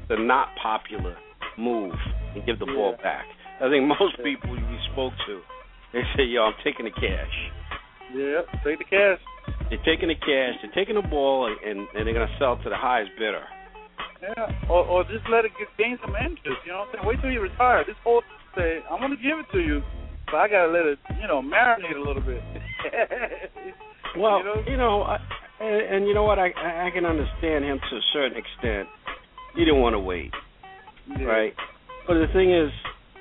the 0.09 0.15
not 0.17 0.49
popular 0.61 1.15
move 1.57 1.93
and 2.35 2.45
give 2.45 2.59
the 2.59 2.65
ball 2.65 2.95
back. 3.01 3.25
I 3.61 3.69
think 3.69 3.87
most 3.87 4.15
Yeah. 4.17 4.25
people 4.25 4.51
we 4.51 4.79
spoke 4.91 5.13
to, 5.27 5.41
they 5.93 6.01
say, 6.15 6.23
"Yo, 6.23 6.43
I'm 6.43 6.53
taking 6.63 6.85
the 6.85 6.91
cash." 6.91 7.35
Yeah, 8.13 8.41
take 8.63 8.79
the 8.79 8.85
cash. 8.85 9.19
They're 9.69 9.83
taking 9.85 10.09
the 10.09 10.15
cash, 10.15 10.59
they're 10.61 10.71
taking 10.75 10.95
the 10.95 11.07
ball, 11.07 11.47
and, 11.47 11.57
and, 11.63 11.87
and 11.95 12.05
they're 12.05 12.13
going 12.13 12.27
to 12.27 12.35
sell 12.37 12.57
to 12.57 12.69
the 12.69 12.75
highest 12.75 13.11
bidder. 13.17 13.43
Yeah, 14.21 14.69
or 14.69 14.85
or 14.85 15.03
just 15.05 15.25
let 15.31 15.45
it 15.45 15.51
get, 15.57 15.67
gain 15.77 15.97
some 16.05 16.15
interest. 16.15 16.61
You 16.65 16.71
know 16.73 16.85
what 16.85 16.89
I'm 16.89 16.93
saying? 17.01 17.07
Wait 17.07 17.21
till 17.21 17.31
you 17.31 17.41
retire. 17.41 17.83
This 17.85 17.95
whole 18.03 18.21
say, 18.55 18.79
I'm 18.89 18.99
gonna 18.99 19.15
give 19.15 19.39
it 19.39 19.49
to 19.53 19.59
you, 19.59 19.81
but 20.27 20.35
I 20.37 20.47
gotta 20.47 20.71
let 20.71 20.85
it, 20.85 20.99
you 21.19 21.27
know, 21.27 21.41
marinate 21.41 21.95
a 21.95 21.99
little 21.99 22.21
bit. 22.23 22.41
Well, 24.17 24.39
You 24.39 24.43
know? 24.43 24.55
you 24.67 24.77
know, 24.77 25.01
I, 25.03 25.17
and, 25.61 25.95
and 25.95 26.07
you 26.07 26.13
know 26.13 26.23
what? 26.23 26.37
I 26.37 26.47
I 26.51 26.89
can 26.93 27.05
understand 27.05 27.63
him 27.63 27.79
to 27.79 27.95
a 27.95 28.01
certain 28.11 28.37
extent. 28.37 28.89
He 29.55 29.63
didn't 29.63 29.79
want 29.79 29.93
to 29.95 29.99
wait, 29.99 30.31
Yeah. 31.07 31.23
right? 31.25 31.53
But 32.07 32.15
the 32.15 32.27
thing 32.33 32.51
is, 32.51 32.71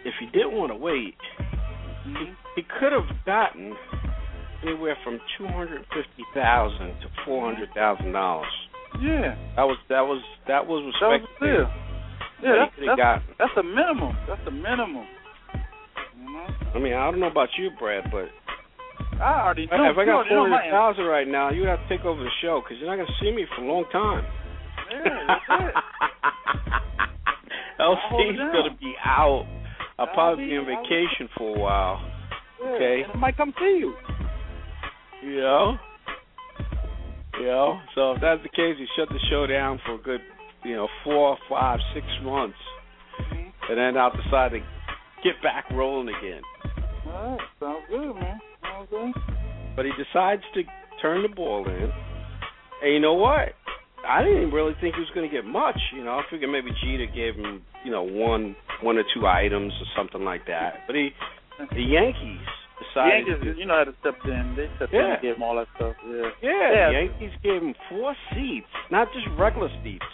if 0.05 0.15
he 0.19 0.27
didn't 0.27 0.53
want 0.53 0.73
to 0.73 0.77
wait, 0.77 1.15
Mhm. 2.09 2.35
he 2.57 2.63
could 2.81 2.91
have 2.93 3.07
gotten 3.25 3.77
anywhere 4.65 4.97
from 5.05 5.21
two 5.39 5.47
hundred 5.47 5.87
fifty 5.95 6.25
thousand 6.35 6.99
to 7.03 7.09
four 7.25 7.45
hundred 7.53 7.73
thousand 7.73 8.11
dollars. 8.11 8.51
Yeah, 9.01 9.35
That 9.57 9.65
was 9.65 9.79
that 9.89 10.03
was 10.03 10.23
that 10.47 10.67
was 10.67 10.95
that 11.01 11.09
was. 11.09 11.21
Yeah, 12.43 12.53
that's, 12.57 12.73
he 12.77 12.81
could 12.89 12.99
have 12.99 12.99
that's, 12.99 13.25
that's 13.39 13.55
the 13.57 13.63
minimum. 13.63 14.17
That's 14.29 14.45
the 14.45 14.51
minimum. 14.51 15.05
You 16.17 16.25
know, 16.33 16.47
I 16.75 16.79
mean, 16.79 16.93
I 16.95 17.11
don't 17.11 17.21
know 17.21 17.27
about 17.31 17.49
you, 17.59 17.71
Brad, 17.79 18.05
but 18.13 18.29
I 19.21 19.43
already 19.45 19.67
know. 19.67 19.91
if. 19.91 19.99
I 19.99 20.05
got 20.05 20.27
four 20.29 20.49
hundred 20.49 20.71
thousand 20.71 21.05
right 21.05 21.29
now, 21.29 21.51
you 21.51 21.61
would 21.61 21.69
have 21.69 21.81
to 21.81 21.89
take 21.89 22.05
over 22.05 22.23
the 22.23 22.31
show 22.41 22.61
because 22.63 22.79
you're 22.81 22.89
not 22.89 22.97
going 22.97 23.09
to 23.09 23.25
see 23.25 23.33
me 23.33 23.45
for 23.57 23.63
a 23.65 23.69
long 23.69 23.85
time. 23.93 24.25
Yeah, 24.93 25.27
that's 25.29 25.69
it. 25.69 25.75
I'll 27.81 27.97
hold 28.09 28.21
it 28.21 28.37
LC's 28.39 28.71
to 28.73 28.77
be 28.79 28.95
out. 29.05 29.47
I'll 29.99 30.07
I'll 30.09 30.15
probably 30.15 30.45
be- 30.45 30.51
be 30.51 30.57
on 30.59 30.67
vacation 30.67 31.29
for 31.37 31.57
a 31.57 31.59
while. 31.61 32.01
Yeah, 32.63 32.69
Okay. 32.77 33.03
I 33.13 33.17
might 33.17 33.37
come 33.37 33.53
see 33.59 33.77
you. 33.81 33.95
You 35.25 35.41
know? 35.41 35.77
You 37.41 37.47
know? 37.47 37.81
So 37.95 38.13
if 38.13 38.21
that's 38.21 38.43
the 38.43 38.51
case, 38.51 38.77
you 38.79 38.87
shut 38.97 39.09
the 39.09 39.19
show 39.31 39.47
down 39.47 39.81
for 39.87 39.95
a 39.95 39.99
good, 39.99 40.21
you 40.63 40.77
know, 40.77 40.89
four, 41.05 41.39
five, 41.49 41.79
six 41.95 42.07
months. 42.23 42.59
Mhm. 43.19 43.53
And 43.71 43.79
then 43.79 43.97
I'll 43.97 44.15
decide 44.15 44.53
to 44.53 44.61
get 45.23 45.41
back 45.43 45.65
rolling 45.71 46.15
again. 46.15 46.43
All 47.07 47.37
right, 47.37 47.41
sounds 47.59 47.85
good, 47.89 48.15
man. 48.15 48.41
Sounds 48.63 48.91
good. 48.91 49.15
But 49.75 49.87
he 49.87 49.93
decides 49.93 50.43
to 50.55 50.65
turn 51.01 51.23
the 51.23 51.29
ball 51.29 51.67
in. 51.67 51.91
And 52.83 52.93
you 52.93 53.01
know 53.01 53.15
what? 53.15 53.55
I 54.07 54.23
didn't 54.23 54.51
really 54.53 54.75
think 54.81 54.95
he 54.95 55.01
was 55.01 55.11
going 55.15 55.29
to 55.29 55.35
get 55.35 55.45
much. 55.45 55.79
You 55.95 56.05
know, 56.05 56.13
I 56.13 56.23
figured 56.31 56.51
maybe 56.51 56.71
Jeter 56.83 57.07
gave 57.07 57.37
him, 57.37 57.63
you 57.85 57.91
know, 57.91 58.03
one, 58.03 58.57
one 58.83 58.97
or 58.97 59.05
two 59.15 59.27
items 59.27 59.73
or 59.81 59.87
something 59.97 60.25
like 60.25 60.47
that. 60.47 60.87
But 60.87 60.97
he, 60.97 61.11
the 61.59 61.83
Yankees 61.83 62.47
The. 62.95 63.07
Yankees, 63.07 63.57
you 63.59 63.67
know 63.67 63.79
how 63.79 63.85
to 63.85 63.95
step 64.01 64.17
in. 64.25 64.55
They 64.57 64.69
stepped 64.77 64.93
in 64.95 65.01
and 65.01 65.23
gave 65.23 65.37
him 65.37 65.43
all 65.43 65.57
that 65.57 65.69
stuff. 65.77 65.95
Yeah. 66.07 66.31
yeah, 66.43 66.51
Yeah. 66.51 66.87
the 66.89 66.93
Yankees 67.07 67.35
gave 67.43 67.63
him 67.63 67.75
four 67.89 68.15
seats, 68.35 68.67
not 68.91 69.09
just 69.15 69.27
regular 69.39 69.69
seats. 69.85 70.05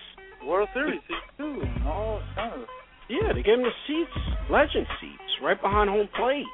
World 0.45 0.69
Series 0.75 1.01
seats 1.09 1.27
too, 1.39 1.63
all 1.87 2.23
kind 2.37 2.55
of. 2.63 2.69
Yeah, 3.09 3.33
they 3.35 3.43
gave 3.43 3.59
him 3.59 3.65
the 3.67 3.75
seats, 3.87 4.15
legend 4.51 4.87
seats, 5.01 5.31
right 5.43 5.61
behind 5.61 5.91
home 5.91 6.09
plate. 6.17 6.47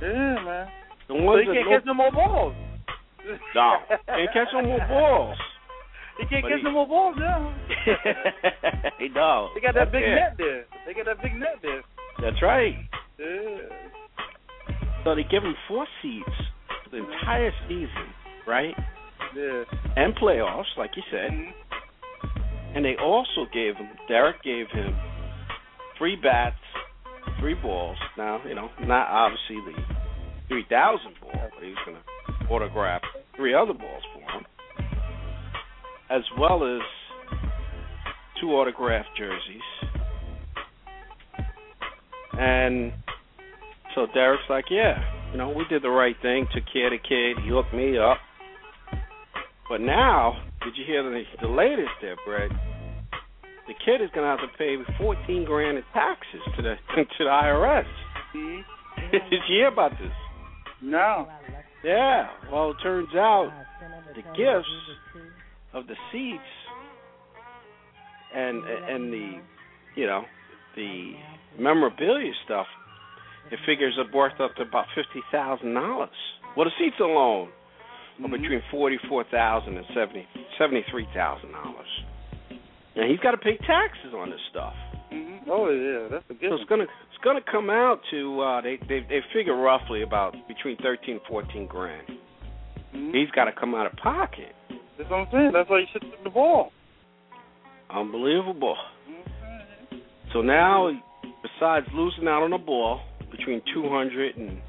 Yeah, 0.00 0.38
man. 0.44 0.68
The 1.08 1.14
ones 1.14 1.42
he 1.42 1.48
that 1.48 1.54
can't 1.54 1.66
no- 1.70 1.76
catch 1.78 1.86
no 1.86 1.94
more 1.94 2.12
balls. 2.12 2.54
No, 3.54 3.76
can't 4.06 4.32
catch 4.32 4.48
no 4.52 4.62
more 4.62 4.80
balls. 4.88 5.38
He 6.18 6.26
can't 6.26 6.42
But 6.42 6.48
catch 6.50 6.58
he- 6.58 6.64
no 6.64 6.72
more 6.72 6.86
balls 6.88 7.16
now. 7.18 7.54
no. 9.14 9.48
They 9.54 9.60
got 9.60 9.74
that 9.74 9.92
big 9.92 10.02
Yeah. 10.02 10.14
net 10.14 10.34
there. 10.38 10.64
They 10.86 10.94
got 10.94 11.06
that 11.06 11.22
big 11.22 11.34
net 11.36 11.56
there. 11.62 11.82
That's 12.20 12.40
right. 12.42 12.74
Yeah. 13.18 13.58
So 15.04 15.14
they 15.14 15.24
give 15.24 15.42
him 15.42 15.54
four 15.68 15.86
seats 16.00 16.30
for 16.84 16.90
the 16.90 16.98
entire 16.98 17.52
season, 17.68 18.14
right? 18.46 18.74
Yeah. 19.34 19.64
And 19.96 20.14
playoffs, 20.16 20.76
like 20.76 20.90
you 20.96 21.02
said. 21.10 21.30
Mhm. 21.30 21.52
And 22.74 22.84
they 22.84 22.96
also 22.96 23.46
gave 23.52 23.76
him, 23.76 23.88
Derek 24.08 24.42
gave 24.42 24.70
him 24.70 24.96
three 25.98 26.16
bats, 26.16 26.56
three 27.38 27.54
balls. 27.54 27.98
Now, 28.16 28.40
you 28.46 28.54
know, 28.54 28.70
not 28.80 29.08
obviously 29.08 29.56
the 29.60 29.82
3,000 30.48 31.14
ball, 31.20 31.50
but 31.54 31.62
he 31.62 31.70
was 31.70 31.78
going 31.84 31.96
to 31.96 32.54
autograph 32.54 33.02
three 33.36 33.54
other 33.54 33.72
balls 33.72 34.02
for 34.12 34.20
him, 34.32 34.46
as 36.10 36.22
well 36.38 36.64
as 36.64 36.82
two 38.40 38.52
autographed 38.52 39.08
jerseys. 39.16 39.62
And 42.38 42.92
so 43.94 44.06
Derek's 44.12 44.42
like, 44.48 44.66
yeah, 44.70 44.98
you 45.32 45.38
know, 45.38 45.50
we 45.50 45.64
did 45.68 45.82
the 45.82 45.90
right 45.90 46.16
thing, 46.22 46.46
took 46.52 46.64
care 46.72 46.86
of 46.86 46.92
the 46.92 46.98
kid, 47.08 47.42
he 47.42 47.50
hooked 47.50 47.74
me 47.74 47.98
up. 47.98 48.18
But 49.68 49.80
now, 49.80 50.34
did 50.64 50.74
you 50.76 50.84
hear 50.86 51.02
the, 51.02 51.22
the 51.40 51.48
latest 51.48 51.90
there, 52.00 52.16
Brett? 52.26 52.50
The 53.66 53.74
kid 53.84 54.02
is 54.02 54.10
going 54.14 54.24
to 54.26 54.36
have 54.36 54.40
to 54.40 54.58
pay 54.58 54.76
14 54.98 55.44
grand 55.44 55.78
in 55.78 55.84
taxes 55.94 56.40
to 56.56 56.62
the 56.62 56.74
to 56.96 57.04
the 57.18 57.24
IRS. 57.30 57.86
Mhm. 58.34 58.62
did 59.12 59.22
you 59.30 59.38
hear 59.48 59.68
about 59.68 59.92
this? 59.92 60.12
No. 60.82 61.28
Yeah. 61.84 62.26
Well, 62.52 62.72
it 62.72 62.76
turns 62.82 63.14
out 63.14 63.50
the 64.14 64.22
gifts 64.36 64.68
of 65.72 65.86
the 65.86 65.94
seats 66.10 66.42
and 68.34 68.62
and 68.64 69.12
the 69.12 69.40
you 69.96 70.06
know 70.06 70.24
the 70.76 71.12
memorabilia 71.58 72.32
stuff, 72.44 72.66
it 73.50 73.58
figures 73.66 73.98
are 73.98 74.10
worth 74.14 74.40
up 74.40 74.54
to 74.56 74.62
about 74.62 74.86
fifty 74.94 75.20
thousand 75.30 75.74
dollars. 75.74 76.10
Well, 76.56 76.64
the 76.66 76.72
seats 76.78 76.96
alone 77.00 77.48
are 78.22 78.28
Mhm. 78.28 78.32
between 78.32 78.62
forty 78.70 78.98
four 79.08 79.24
thousand 79.24 79.76
and 79.76 79.86
seventy 79.94 80.26
seventy 80.58 80.82
three 80.90 81.06
thousand 81.14 81.52
dollars. 81.52 81.88
Now 82.94 83.06
he's 83.06 83.20
got 83.20 83.30
to 83.32 83.38
pay 83.38 83.56
taxes 83.58 84.12
on 84.14 84.30
this 84.30 84.40
stuff. 84.50 84.74
Mhm. 85.10 85.48
Oh 85.48 85.68
yeah, 85.70 86.08
that's 86.08 86.28
a 86.30 86.34
good. 86.34 86.50
So 86.50 86.56
it's 86.56 86.64
gonna 86.68 86.84
it's 86.84 87.22
gonna 87.24 87.40
come 87.40 87.70
out 87.70 88.00
to 88.10 88.40
uh 88.40 88.60
they 88.60 88.76
they 88.88 89.00
they 89.00 89.20
figure 89.32 89.56
roughly 89.56 90.02
about 90.02 90.36
between 90.48 90.76
thirteen 90.78 91.20
fourteen 91.28 91.66
grand. 91.66 92.06
Mhm. 92.94 93.14
He's 93.14 93.30
got 93.30 93.44
to 93.46 93.52
come 93.52 93.74
out 93.74 93.86
of 93.86 93.96
pocket. 93.96 94.54
That's 94.98 95.08
what 95.10 95.20
I'm 95.20 95.30
saying. 95.32 95.52
That's 95.52 95.68
why 95.70 95.78
you 95.80 95.86
should 95.92 96.04
the 96.22 96.30
ball. 96.30 96.72
Unbelievable. 97.90 98.76
Mhm. 99.08 100.00
So 100.32 100.40
now, 100.42 100.90
besides 101.42 101.86
losing 101.92 102.28
out 102.28 102.42
on 102.42 102.50
the 102.50 102.58
ball 102.58 103.00
between 103.42 103.62
two 103.74 103.88
hundred 103.88 104.36
and 104.36 104.60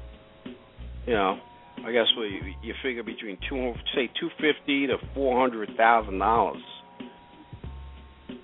you 1.06 1.12
know, 1.14 1.38
I 1.84 1.92
guess 1.92 2.06
what 2.16 2.24
you, 2.24 2.40
you 2.62 2.74
figure 2.82 3.02
between 3.02 3.38
two 3.48 3.72
say 3.94 4.10
two 4.18 4.28
fifty 4.40 4.86
to 4.86 4.96
four 5.14 5.40
hundred 5.40 5.70
thousand 5.76 6.18
dollars. 6.18 6.62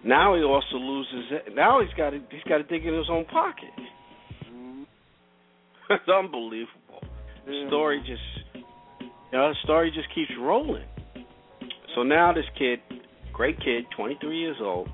Now 0.05 0.35
he 0.35 0.43
also 0.43 0.77
loses. 0.77 1.33
Now 1.55 1.81
he's 1.81 1.93
got 1.97 2.11
to 2.11 2.21
he's 2.31 2.43
got 2.49 2.59
to 2.59 2.65
dig 2.65 2.87
in 2.87 2.95
his 2.95 3.07
own 3.11 3.25
pocket. 3.27 3.71
Mhm. 4.51 4.85
It's 5.91 6.09
unbelievable. 6.09 7.03
The 7.47 7.65
story 7.69 8.01
just, 8.01 8.23
you 8.55 9.39
know, 9.39 9.49
the 9.49 9.55
story 9.65 9.91
just 9.91 10.15
keeps 10.15 10.31
rolling. 10.39 10.85
So 11.95 12.03
now 12.03 12.33
this 12.33 12.45
kid, 12.57 12.79
great 13.33 13.59
kid, 13.59 13.85
23 13.97 14.39
years 14.39 14.57
old, 14.61 14.89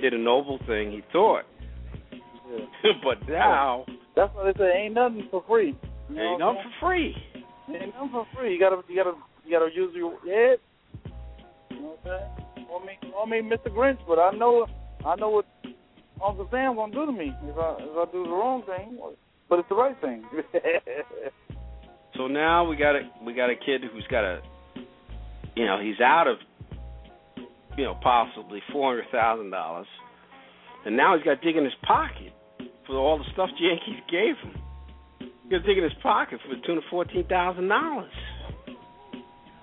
did 0.00 0.14
a 0.14 0.18
noble 0.18 0.58
thing. 0.66 0.90
He 0.92 1.02
thought, 1.12 1.44
Yeah. 2.58 2.92
but 3.04 3.28
now 3.28 3.84
That's 4.16 4.34
why 4.34 4.52
they 4.52 4.58
say 4.58 4.84
ain't 4.84 4.94
nothing 4.94 5.28
for 5.30 5.44
free. 5.48 5.76
You 6.10 6.20
ain't 6.20 6.40
what 6.40 6.54
nothing 6.54 6.70
for 6.80 6.86
free. 6.86 7.16
Ain't 7.68 7.94
nothing 7.94 8.10
for 8.10 8.26
free. 8.34 8.54
You 8.54 8.60
gotta, 8.60 8.82
you 8.88 8.96
gotta, 8.96 9.16
you 9.44 9.58
gotta 9.58 9.74
use 9.74 9.92
your 9.94 10.12
head. 10.20 10.58
You 11.70 11.76
know 11.80 11.96
what 12.02 12.12
I'm 12.12 12.20
saying? 12.56 12.66
Call 12.66 12.80
me, 12.80 12.92
call 13.12 13.26
me 13.26 13.40
Mr. 13.40 13.68
Grinch, 13.74 13.98
but 14.06 14.18
I 14.18 14.30
know, 14.32 14.66
I 15.06 15.14
know 15.16 15.30
what 15.30 15.46
Uncle 16.24 16.48
Sam 16.50 16.76
gonna 16.76 16.92
do 16.92 17.06
to 17.06 17.12
me 17.12 17.32
if 17.44 17.58
I 17.58 17.76
if 17.80 18.08
I 18.08 18.12
do 18.12 18.24
the 18.24 18.30
wrong 18.30 18.62
thing, 18.66 18.98
but 19.48 19.58
it's 19.58 19.68
the 19.68 19.74
right 19.74 19.96
thing. 20.00 20.24
So 22.16 22.28
now 22.28 22.64
we 22.64 22.76
got 22.76 22.94
a 22.94 23.00
we 23.24 23.34
got 23.34 23.50
a 23.50 23.56
kid 23.56 23.82
who's 23.92 24.06
got 24.08 24.24
a, 24.24 24.40
you 25.56 25.66
know, 25.66 25.80
he's 25.80 26.00
out 26.00 26.28
of, 26.28 26.36
you 27.76 27.84
know, 27.84 27.98
possibly 28.02 28.60
four 28.72 28.94
hundred 28.94 29.10
thousand 29.10 29.50
dollars, 29.50 29.86
and 30.86 30.96
now 30.96 31.16
he's 31.16 31.24
got 31.24 31.40
to 31.40 31.46
dig 31.46 31.56
in 31.56 31.64
his 31.64 31.74
pocket 31.82 32.32
for 32.86 32.96
all 32.96 33.18
the 33.18 33.24
stuff 33.32 33.50
the 33.58 33.66
Yankees 33.66 34.02
gave 34.10 34.36
him. 34.42 34.60
He's 35.20 35.50
got 35.50 35.64
to 35.64 35.70
in 35.72 35.82
his 35.84 35.92
pocket 36.02 36.40
for 36.42 36.54
the 36.54 36.60
tune 36.66 36.78
of 36.78 36.84
fourteen 36.90 37.26
thousand 37.26 37.68
dollars. 37.68 38.10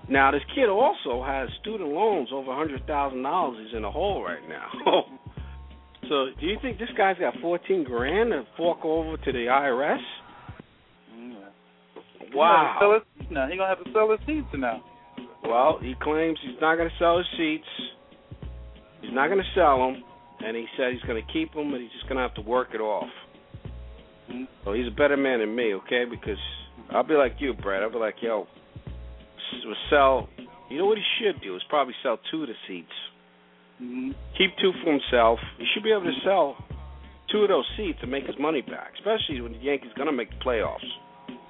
Now 0.08 0.30
this 0.30 0.42
kid 0.54 0.68
also 0.68 1.22
has 1.24 1.48
student 1.60 1.90
loans 1.90 2.28
over 2.32 2.50
a 2.52 2.56
hundred 2.56 2.86
thousand 2.86 3.22
dollars. 3.22 3.58
He's 3.66 3.76
in 3.76 3.84
a 3.84 3.90
hole 3.90 4.22
right 4.24 4.46
now. 4.48 4.68
so 6.08 6.26
do 6.40 6.46
you 6.46 6.56
think 6.62 6.78
this 6.78 6.90
guy's 6.96 7.18
got 7.18 7.34
fourteen 7.40 7.84
grand 7.84 8.30
to 8.30 8.44
fork 8.56 8.84
over 8.84 9.16
to 9.16 9.32
the 9.32 9.46
IRS? 9.46 9.98
He 11.14 11.28
gonna 11.28 11.40
have 11.40 11.52
to 12.18 12.30
sell 12.30 12.38
Wow. 12.38 13.00
his 13.18 13.30
now. 13.30 13.48
He 13.48 13.56
gonna 13.56 13.68
have 13.76 13.84
to 13.84 13.92
sell 13.92 14.10
his 14.10 14.20
seats 14.26 14.46
now. 14.54 14.82
Well, 15.44 15.78
he 15.82 15.94
claims 16.00 16.38
he's 16.42 16.60
not 16.60 16.76
going 16.76 16.88
to 16.88 16.94
sell 16.98 17.18
his 17.18 17.26
seats. 17.36 17.66
He's 19.00 19.12
not 19.12 19.26
going 19.28 19.40
to 19.42 19.50
sell 19.56 19.78
them, 19.78 20.04
and 20.44 20.56
he 20.56 20.66
said 20.76 20.92
he's 20.92 21.02
going 21.02 21.22
to 21.24 21.32
keep 21.32 21.54
them, 21.54 21.70
but 21.70 21.80
he's 21.80 21.92
just 21.92 22.04
going 22.04 22.16
to 22.16 22.22
have 22.22 22.34
to 22.34 22.42
work 22.42 22.68
it 22.74 22.80
off. 22.80 23.10
Mhm. 24.30 24.46
So 24.64 24.72
he's 24.72 24.86
a 24.86 24.90
better 24.90 25.16
man 25.16 25.40
than 25.40 25.54
me, 25.54 25.74
okay? 25.74 26.04
Because 26.04 26.38
I'll 26.90 27.02
be 27.02 27.14
like 27.14 27.40
you, 27.40 27.54
Brad. 27.54 27.82
I'll 27.82 27.90
be 27.90 27.98
like, 27.98 28.16
yo, 28.22 28.46
sell. 29.90 30.28
You 30.70 30.78
know 30.78 30.86
what 30.86 30.98
he 30.98 31.04
should 31.18 31.40
do 31.42 31.54
is 31.56 31.62
probably 31.68 31.94
sell 32.02 32.18
two 32.30 32.42
of 32.42 32.48
the 32.48 32.54
seats. 32.66 32.92
Mhm. 33.82 34.14
Keep 34.38 34.56
two 34.58 34.72
for 34.82 34.90
himself. 34.90 35.40
He 35.58 35.66
should 35.66 35.82
be 35.82 35.92
able 35.92 36.04
to 36.04 36.20
sell 36.24 36.56
two 37.28 37.42
of 37.42 37.48
those 37.48 37.66
seats 37.76 37.98
and 38.02 38.10
make 38.10 38.26
his 38.26 38.38
money 38.38 38.62
back, 38.62 38.92
especially 38.94 39.40
when 39.40 39.52
the 39.52 39.58
Yankees 39.58 39.92
going 39.94 40.06
to 40.06 40.12
make 40.12 40.30
the 40.30 40.44
playoffs. 40.44 40.88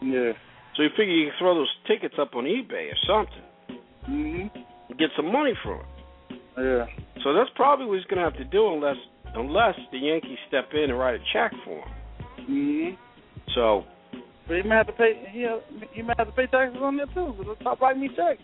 Yeah. 0.01 0.33
So 0.75 0.83
you 0.83 0.91
figure 0.91 1.15
you 1.15 1.31
can 1.31 1.39
throw 1.39 1.55
those 1.55 1.73
tickets 1.87 2.15
up 2.19 2.35
on 2.35 2.45
eBay 2.45 2.91
or 2.93 2.97
something 3.07 3.79
Mhm. 4.09 4.65
and 4.89 4.99
get 4.99 5.11
some 5.15 5.31
money 5.31 5.55
from 5.63 5.81
it. 5.81 6.41
Yeah. 6.57 6.87
So 7.23 7.33
that's 7.33 7.51
probably 7.55 7.87
what 7.87 7.97
he's 7.99 8.07
going 8.07 8.19
to 8.19 8.25
have 8.25 8.37
to 8.39 8.45
do 8.45 8.73
unless 8.73 8.97
unless 9.35 9.75
the 9.93 9.99
Yankees 9.99 10.39
step 10.49 10.69
in 10.75 10.91
and 10.91 10.99
write 10.99 11.15
a 11.15 11.23
check 11.33 11.53
for 11.65 11.79
him. 11.81 11.89
Mhm. 12.49 12.97
So 13.55 13.85
But 14.49 14.57
he 14.57 14.63
might 14.63 14.77
have 14.77 14.87
to 14.89 14.93
pay. 14.93 15.15
He 15.31 15.47
he 15.93 16.03
might 16.03 16.19
have 16.19 16.27
to 16.29 16.33
pay 16.35 16.47
taxes 16.47 16.81
on 16.83 16.97
that 16.99 17.13
too. 17.15 17.35
Because 17.39 17.57
stop 17.61 17.81
writing 17.81 18.03
me 18.03 18.09
checks. 18.09 18.43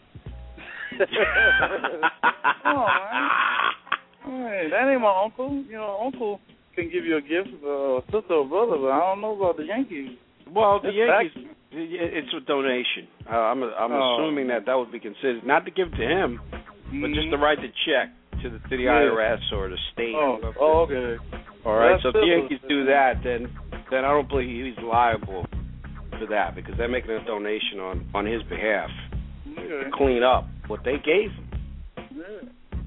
Come 0.98 2.76
on, 2.76 2.88
man. 2.88 4.50
Hey, 4.50 4.68
that 4.70 4.88
ain't 4.92 5.00
my 5.00 5.22
uncle. 5.24 5.62
You 5.68 5.76
know, 5.76 5.98
uncle 6.04 6.40
can 6.74 6.90
give 6.90 7.04
you 7.04 7.16
a 7.16 7.20
gift, 7.20 7.48
uh, 7.64 8.00
sister 8.12 8.34
or 8.34 8.44
brother, 8.46 8.76
but 8.78 8.90
I 8.92 9.00
don't 9.00 9.20
know 9.20 9.34
about 9.36 9.56
the 9.56 9.64
Yankees. 9.64 10.10
well, 10.52 10.80
the 10.80 10.92
Yankees 10.92 11.44
it's 11.70 12.32
a 12.34 12.40
donation. 12.46 13.08
Uh, 13.30 13.36
I'm 13.36 13.62
I'm 13.62 13.92
Oh. 13.92 14.16
assuming 14.16 14.48
that 14.48 14.64
that 14.66 14.74
would 14.74 14.90
be 14.92 15.00
considered 15.00 15.44
not 15.46 15.64
to 15.66 15.70
give 15.70 15.90
to 15.90 16.02
him, 16.02 16.40
but 16.50 17.10
just 17.12 17.30
to 17.30 17.36
Mhm. 17.36 17.40
write 17.42 17.60
the 17.60 17.68
check 17.84 18.08
to 18.42 18.50
the 18.50 18.58
to 18.68 18.76
the 18.76 18.84
Yeah. 18.84 19.02
IRS 19.08 19.52
or 19.52 19.68
the 19.68 19.78
state. 19.92 20.14
Oh, 20.14 20.40
oh, 20.60 20.80
okay. 20.82 21.16
All 21.64 21.74
right. 21.76 22.00
So 22.02 22.08
if 22.08 22.14
the. 22.14 22.20
Yankees 22.26 22.60
do 22.68 22.84
that, 22.86 23.22
then 23.24 23.48
then 23.90 24.04
I 24.04 24.08
don't 24.08 24.28
believe 24.28 24.64
he's 24.66 24.84
liable 24.84 25.46
for 26.18 26.26
that 26.30 26.54
because 26.54 26.74
they're 26.76 26.88
making 26.88 27.10
a 27.10 27.24
donation 27.24 27.80
on 27.80 28.06
on 28.14 28.26
his 28.26 28.42
behalf 28.44 28.90
to 29.56 29.90
clean 29.92 30.22
up 30.22 30.46
what 30.66 30.80
they 30.84 30.98
gave 30.98 31.30
him. 31.32 31.48
Yeah. 32.14 32.24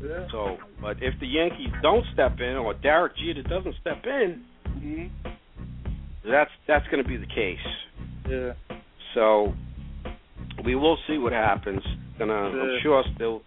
Yeah. 0.04 0.28
So, 0.32 0.58
but 0.82 0.98
if 1.02 1.14
the 1.20 1.28
Yankees 1.28 1.70
don't 1.84 2.04
step 2.14 2.40
in 2.40 2.56
or 2.56 2.74
Derek 2.74 3.16
Jeter 3.18 3.44
doesn't 3.44 3.76
step 3.82 4.04
in, 4.06 4.42
Mhm. 4.80 5.10
that's 6.26 6.52
that's 6.68 6.88
going 6.88 7.04
to 7.04 7.08
be 7.08 7.18
the 7.18 7.28
case. 7.28 7.60
Yeah. 8.28 8.54
So 9.14 9.54
we 10.64 10.76
will 10.76 10.98
see 11.08 11.18
what 11.18 11.34
happens. 11.34 11.82
And 12.20 12.30
uh, 12.32 12.34
I'm 12.34 12.56
Yeah. 12.56 12.80
sure 12.82 13.04
still 13.16 13.42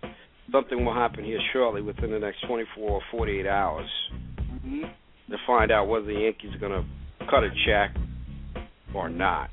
something 0.53 0.85
will 0.85 0.95
happen 0.95 1.25
here 1.25 1.41
shortly 1.53 1.83
within 1.83 2.11
the 2.11 2.19
next 2.19 2.41
24 2.47 2.91
or 2.91 3.01
48 3.11 3.47
hours 3.47 3.89
Mhm. 4.65 4.91
to 5.31 5.39
find 5.47 5.71
out 5.71 5.89
whether 5.89 6.07
the 6.07 6.15
Yankees 6.21 6.55
are 6.55 6.59
going 6.59 6.73
to 6.85 7.27
cut 7.27 7.45
a 7.45 7.51
check 7.67 7.91
or 8.93 9.09
not. 9.09 9.51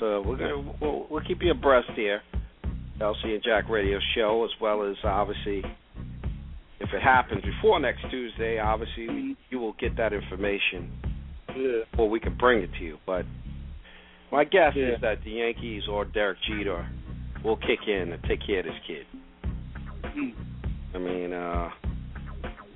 So 0.00 0.22
we're 0.22 0.36
gonna 0.36 0.58
we'll, 0.80 1.06
we'll 1.10 1.20
keep 1.24 1.42
you 1.42 1.50
abreast 1.52 1.90
here, 1.94 2.22
LC 2.98 3.34
and 3.34 3.42
Jack 3.42 3.68
Radio 3.68 3.98
Show, 4.14 4.44
as 4.44 4.50
well 4.60 4.82
as 4.82 4.96
obviously 5.04 5.62
if 6.80 6.92
it 6.92 7.00
happens 7.02 7.42
before 7.44 7.78
next 7.78 8.00
Tuesday, 8.10 8.58
obviously 8.58 9.06
Mhm. 9.06 9.36
you 9.50 9.58
will 9.60 9.74
get 9.74 9.96
that 9.96 10.12
information 10.12 10.90
Yeah. 11.54 11.84
or 11.98 12.08
we 12.08 12.18
can 12.18 12.34
bring 12.34 12.62
it 12.62 12.72
to 12.78 12.84
you. 12.84 12.98
But 13.06 13.26
my 14.32 14.44
guess 14.44 14.74
Yeah. 14.74 14.94
is 14.94 15.00
that 15.02 15.22
the 15.22 15.30
Yankees 15.30 15.86
or 15.86 16.04
Derek 16.06 16.40
Jeter 16.40 16.86
will 17.44 17.56
kick 17.58 17.86
in 17.86 18.12
and 18.12 18.22
take 18.24 18.40
care 18.40 18.60
of 18.60 18.64
this 18.64 18.78
kid. 18.86 19.06
I 20.94 20.98
mean, 20.98 21.32
uh 21.32 21.70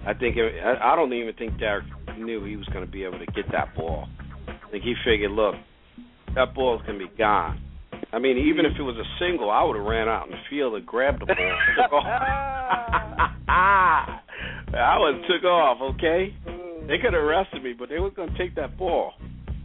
I 0.07 0.15
think 0.15 0.37
it, 0.37 0.63
I, 0.65 0.93
I 0.93 0.97
don't 0.97 1.13
even 1.13 1.35
think 1.35 1.59
Derek 1.59 1.85
knew 2.17 2.45
he 2.45 2.57
was 2.57 2.67
going 2.69 2.87
to 2.87 2.91
be 2.91 3.03
able 3.03 3.19
to 3.19 3.27
get 3.27 3.51
that 3.51 3.75
ball. 3.75 4.07
I 4.47 4.71
think 4.71 4.85
he 4.85 4.95
figured, 5.05 5.33
look, 5.33 5.57
that 6.37 6.55
ball's 6.55 6.81
going 6.87 7.01
to 7.01 7.07
be 7.07 7.13
gone. 7.19 7.61
I 8.13 8.21
mean, 8.21 8.39
even 8.39 8.65
if 8.67 8.73
it 8.79 8.83
was 8.83 8.97
a 8.97 9.09
single, 9.19 9.51
I 9.51 9.65
would 9.65 9.77
have 9.77 9.85
ran 9.85 10.09
out 10.09 10.27
in 10.27 10.33
the 10.33 10.39
field 10.49 10.75
and 10.75 10.87
grabbed 10.87 11.23
the 11.23 11.27
ball. 11.27 11.59
took 11.77 11.93
off. 11.93 12.05
I 13.49 14.99
would 14.99 15.15
have 15.17 15.25
took 15.27 15.45
off. 15.45 15.79
Okay, 15.95 16.35
they 16.87 16.99
could 16.99 17.15
have 17.15 17.23
arrested 17.23 17.65
me, 17.65 17.75
but 17.77 17.89
they 17.89 17.99
was 17.99 18.13
going 18.15 18.31
to 18.31 18.39
take 18.39 18.55
that 18.55 18.79
ball. 18.79 19.13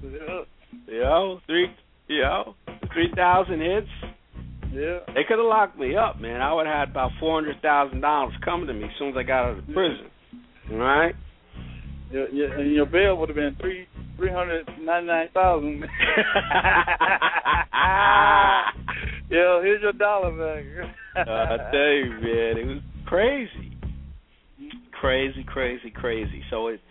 Yeah. 0.04 0.42
You 0.88 1.00
know, 1.02 1.40
three, 1.46 1.68
you 2.08 2.22
know, 2.22 2.56
three 2.94 3.12
thousand 3.16 3.62
hits. 3.62 3.88
Yeah. 4.74 5.00
They 5.08 5.24
could 5.28 5.38
have 5.38 5.48
locked 5.48 5.78
me 5.78 5.96
up, 5.96 6.20
man. 6.20 6.42
I 6.42 6.54
would 6.54 6.66
have 6.66 6.88
had 6.88 6.90
about 6.92 7.12
four 7.20 7.40
hundred 7.40 7.62
thousand 7.62 8.02
dollars 8.02 8.34
coming 8.44 8.68
to 8.68 8.74
me 8.74 8.86
as 8.86 8.92
soon 8.98 9.10
as 9.10 9.16
I 9.18 9.24
got 9.24 9.50
out 9.52 9.58
of 9.60 9.66
prison. 9.66 10.08
All 10.72 10.78
right. 10.78 11.16
Yeah, 12.12 12.26
yeah, 12.34 12.48
and 12.58 12.74
your 12.74 12.86
bail 12.86 13.18
would 13.18 13.30
have 13.30 13.36
been 13.38 13.56
three 13.60 13.88
three 14.18 14.32
hundred 14.32 14.68
ninety 14.82 15.08
nine 15.08 15.30
thousand. 15.34 15.80
Yo, 19.30 19.62
here's 19.64 19.82
your 19.82 19.94
dollar 19.94 20.32
back. 20.32 20.66
uh, 21.16 21.32
I 21.32 21.58
tell 21.72 21.92
you, 21.94 22.10
man, 22.22 22.58
it 22.58 22.66
was 22.68 22.82
crazy, 23.06 23.72
crazy, 25.00 25.44
crazy, 25.48 25.90
crazy. 25.90 26.44
So 26.50 26.68
it, 26.68 26.82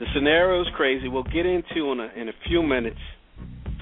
the 0.00 0.06
scenario 0.12 0.60
is 0.62 0.68
crazy. 0.76 1.06
We'll 1.08 1.22
get 1.22 1.46
into 1.46 1.92
in 1.92 2.00
a, 2.00 2.10
in 2.20 2.28
a 2.28 2.32
few 2.48 2.62
minutes 2.62 2.98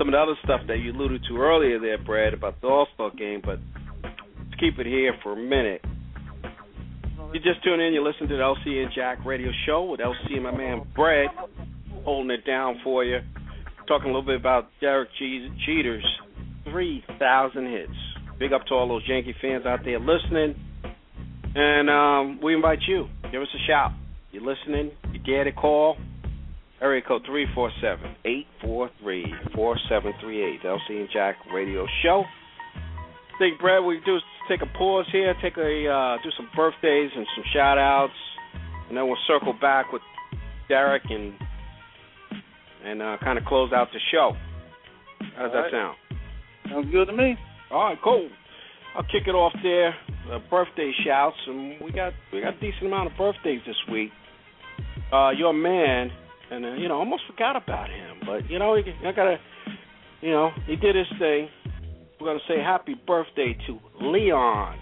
some 0.03 0.09
of 0.09 0.15
the 0.15 0.19
other 0.19 0.35
stuff 0.43 0.62
that 0.67 0.79
you 0.79 0.91
alluded 0.91 1.23
to 1.29 1.37
earlier 1.37 1.79
there, 1.79 1.97
Brad, 1.97 2.35
about 2.35 2.61
the 2.61 2.67
All 2.67 2.88
Star 2.95 3.12
game. 3.17 3.41
But 3.45 3.61
let's 4.03 4.59
keep 4.59 4.81
it 4.81 4.87
here 4.87 5.15
for 5.23 5.35
a 5.35 5.37
minute. 5.37 5.81
You 7.33 7.38
just 7.38 7.62
tune 7.62 7.79
in. 7.79 7.93
You 7.93 8.03
listen 8.03 8.27
to 8.27 8.35
the 8.37 8.43
LC 8.43 8.83
and 8.83 8.91
Jack 8.93 9.25
Radio 9.25 9.53
Show 9.65 9.85
with 9.85 10.01
LC 10.01 10.35
and 10.35 10.43
my 10.43 10.51
man 10.51 10.83
Brad 10.97 11.29
holding 12.03 12.33
it 12.33 12.45
down 12.45 12.81
for 12.83 13.05
you. 13.05 13.21
Talking 13.87 14.11
a 14.11 14.12
little 14.12 14.27
bit 14.27 14.41
about 14.41 14.71
Derek 14.81 15.11
Jeter's 15.21 16.05
3,000 16.65 17.71
hits. 17.71 17.93
Big 18.41 18.53
up 18.53 18.67
to 18.67 18.75
all 18.75 18.88
those 18.88 19.05
Yankee 19.07 19.37
fans 19.41 19.67
out 19.67 19.85
there 19.85 20.01
listening. 20.01 20.57
And 21.55 21.88
um, 21.88 22.41
we 22.43 22.57
invite 22.57 22.81
you. 22.88 23.07
Give 23.31 23.41
us 23.41 23.49
a 23.55 23.67
shout. 23.69 23.93
You're 24.33 24.43
listening. 24.43 24.91
You 25.12 25.21
dare 25.21 25.45
to 25.45 25.53
call. 25.53 25.97
Area 26.83 27.03
code 27.07 27.23
347-843-4738. 28.27 30.64
LC 30.64 30.90
and 30.90 31.09
Jack 31.12 31.37
Radio 31.55 31.87
Show. 32.03 32.25
I 32.75 33.38
think, 33.38 33.61
Brad, 33.61 33.85
we 33.85 34.01
do 34.05 34.18
take 34.49 34.62
a 34.62 34.66
pause 34.77 35.07
here, 35.12 35.35
take 35.40 35.57
a 35.57 35.88
uh, 35.88 36.16
do 36.23 36.31
some 36.37 36.49
birthdays 36.57 37.11
and 37.16 37.27
some 37.37 37.45
shout 37.55 37.79
outs, 37.79 38.12
and 38.88 38.97
then 38.97 39.07
we'll 39.07 39.16
circle 39.27 39.55
back 39.61 39.92
with 39.92 40.03
Derek 40.68 41.03
and 41.09 41.33
and 42.85 43.01
uh, 43.01 43.16
kind 43.23 43.38
of 43.38 43.45
close 43.45 43.73
out 43.73 43.88
the 43.92 44.01
show. 44.11 44.33
How 45.37 45.45
does 45.45 45.53
All 45.55 45.62
that 45.62 45.71
sound? 45.71 45.97
Sounds 46.68 46.90
good 46.90 47.07
to 47.07 47.12
me. 47.12 47.37
All 47.71 47.85
right, 47.85 47.99
cool. 48.03 48.29
I'll 48.97 49.05
kick 49.05 49.27
it 49.27 49.35
off 49.35 49.53
there. 49.62 49.95
Uh, 50.31 50.38
birthday 50.51 50.92
shouts, 51.05 51.37
and 51.47 51.81
we 51.81 51.92
got 51.92 52.12
we 52.33 52.40
got 52.40 52.55
a 52.55 52.61
decent 52.61 52.87
amount 52.87 53.11
of 53.11 53.16
birthdays 53.16 53.61
this 53.66 53.77
week. 53.90 54.11
Uh, 55.12 55.31
your 55.31 55.53
man, 55.53 56.11
and 56.53 56.65
uh, 56.65 56.73
you 56.75 56.88
know, 56.88 56.97
almost 56.97 57.23
forgot 57.31 57.57
about 57.57 57.88
him, 57.88 58.21
but 58.27 58.49
you 58.51 58.59
know, 58.59 58.77
I 58.77 59.12
gotta, 59.12 59.38
you 60.21 60.31
know, 60.31 60.51
he 60.67 60.77
did 60.77 60.95
his 60.95 61.07
thing. 61.19 61.49
We're 62.21 62.29
gonna 62.29 62.41
say 62.47 62.61
happy 62.62 62.95
birthday 63.07 63.57
to 63.67 63.79
Leon 64.01 64.79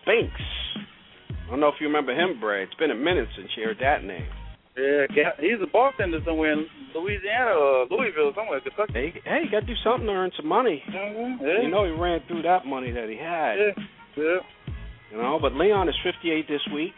Spinks. 0.00 0.40
I 1.46 1.50
don't 1.50 1.60
know 1.60 1.68
if 1.68 1.74
you 1.80 1.86
remember 1.86 2.12
him, 2.12 2.38
Brad. 2.40 2.68
It's 2.68 2.74
been 2.74 2.90
a 2.90 2.94
minute 2.94 3.28
since 3.36 3.48
you 3.56 3.64
heard 3.64 3.78
that 3.80 4.04
name. 4.04 4.28
Yeah, 4.76 5.30
he's 5.40 5.60
a 5.60 5.66
bartender 5.66 6.20
somewhere 6.24 6.52
in 6.52 6.66
Louisiana 6.94 7.50
or 7.50 7.86
Louisville, 7.90 8.32
somewhere, 8.36 8.60
Kentucky. 8.60 8.92
Hey, 8.92 9.12
hey, 9.24 9.40
you 9.44 9.50
got 9.50 9.60
to 9.60 9.66
do 9.66 9.74
something 9.82 10.06
to 10.06 10.12
earn 10.12 10.30
some 10.36 10.46
money. 10.46 10.82
Mm-hmm. 10.88 11.44
Yeah. 11.44 11.62
You 11.62 11.68
know, 11.68 11.84
he 11.84 11.90
ran 11.90 12.20
through 12.28 12.42
that 12.42 12.64
money 12.64 12.92
that 12.92 13.08
he 13.08 13.16
had. 13.16 13.56
Yeah, 13.58 13.84
yeah. 14.16 14.38
You 15.10 15.18
know, 15.18 15.38
but 15.40 15.54
Leon 15.54 15.88
is 15.88 15.96
58 16.04 16.46
this 16.46 16.60
week. 16.72 16.92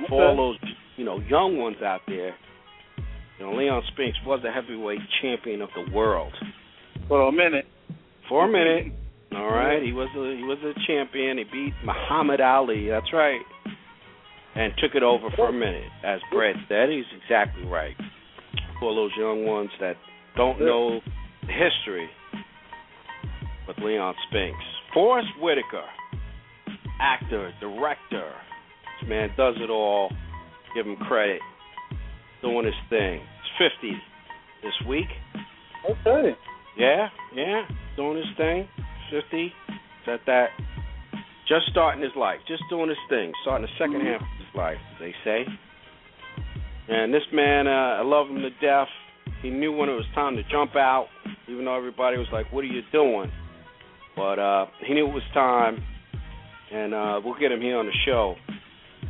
Okay. 0.00 0.08
For 0.08 0.24
all 0.24 0.36
those, 0.36 0.70
you 0.96 1.04
know, 1.04 1.20
young 1.20 1.58
ones 1.58 1.76
out 1.84 2.00
there, 2.08 2.34
you 3.40 3.46
know, 3.46 3.56
Leon 3.56 3.82
Spinks 3.92 4.18
was 4.26 4.40
the 4.42 4.50
heavyweight 4.52 5.00
champion 5.22 5.62
of 5.62 5.70
the 5.74 5.90
world 5.94 6.32
For 7.08 7.26
a 7.26 7.32
minute. 7.32 7.64
for 8.28 8.44
a 8.44 8.52
minute. 8.52 8.92
All 9.34 9.50
right, 9.50 9.82
he 9.82 9.92
was 9.92 10.08
a 10.14 10.36
he 10.36 10.42
was 10.42 10.58
a 10.62 10.74
champion. 10.86 11.38
He 11.38 11.44
beat 11.44 11.72
Muhammad 11.84 12.40
Ali. 12.40 12.88
That's 12.88 13.12
right, 13.12 13.40
and 14.56 14.72
took 14.78 14.94
it 14.94 15.02
over 15.04 15.30
for 15.36 15.48
a 15.48 15.52
minute. 15.52 15.88
As 16.04 16.20
Brett 16.32 16.56
said, 16.68 16.90
he's 16.90 17.04
exactly 17.22 17.64
right. 17.64 17.96
For 18.80 18.94
those 18.94 19.12
young 19.16 19.46
ones 19.46 19.70
that 19.80 19.94
don't 20.36 20.58
know 20.60 21.00
history, 21.42 22.08
with 23.68 23.78
Leon 23.78 24.14
Spinks, 24.28 24.64
Forest 24.92 25.28
Whitaker, 25.40 25.84
actor, 27.00 27.52
director. 27.60 28.32
This 29.00 29.08
man 29.08 29.28
does 29.36 29.54
it 29.58 29.70
all. 29.70 30.10
Give 30.74 30.86
him 30.86 30.96
credit. 30.96 31.40
Doing 32.42 32.64
his 32.66 32.74
thing. 32.88 33.20
He's 33.58 33.70
50 33.80 33.92
this 34.62 34.88
week. 34.88 35.08
Okay. 35.88 36.36
Yeah, 36.78 37.08
yeah, 37.34 37.62
doing 37.96 38.16
his 38.16 38.36
thing. 38.36 38.68
50. 39.10 39.44
Is 39.44 39.52
that 40.06 40.20
that? 40.26 40.48
Just 41.48 41.66
starting 41.70 42.02
his 42.02 42.12
life, 42.16 42.38
just 42.46 42.62
doing 42.70 42.88
his 42.88 42.98
thing, 43.08 43.32
starting 43.42 43.66
the 43.66 43.84
2nd 43.84 44.06
half 44.06 44.20
of 44.20 44.28
his 44.38 44.54
life, 44.54 44.78
they 45.00 45.12
say. 45.24 45.44
And 46.88 47.12
this 47.12 47.22
man, 47.32 47.66
uh, 47.66 47.98
I 47.98 48.02
love 48.02 48.28
him 48.28 48.40
to 48.42 48.50
death. 48.60 48.88
He 49.42 49.50
knew 49.50 49.72
when 49.72 49.88
it 49.88 49.92
was 49.92 50.04
time 50.14 50.36
to 50.36 50.42
jump 50.50 50.76
out, 50.76 51.08
even 51.48 51.64
though 51.64 51.76
everybody 51.76 52.18
was 52.18 52.28
like, 52.32 52.52
"What 52.52 52.62
are 52.62 52.68
you 52.68 52.82
doing?" 52.92 53.30
But 54.16 54.38
uh, 54.38 54.66
he 54.86 54.94
knew 54.94 55.08
it 55.08 55.14
was 55.14 55.22
time, 55.32 55.82
and 56.72 56.94
uh, 56.94 57.20
we'll 57.24 57.38
get 57.38 57.52
him 57.52 57.60
here 57.60 57.78
on 57.78 57.86
the 57.86 57.92
show. 58.04 58.36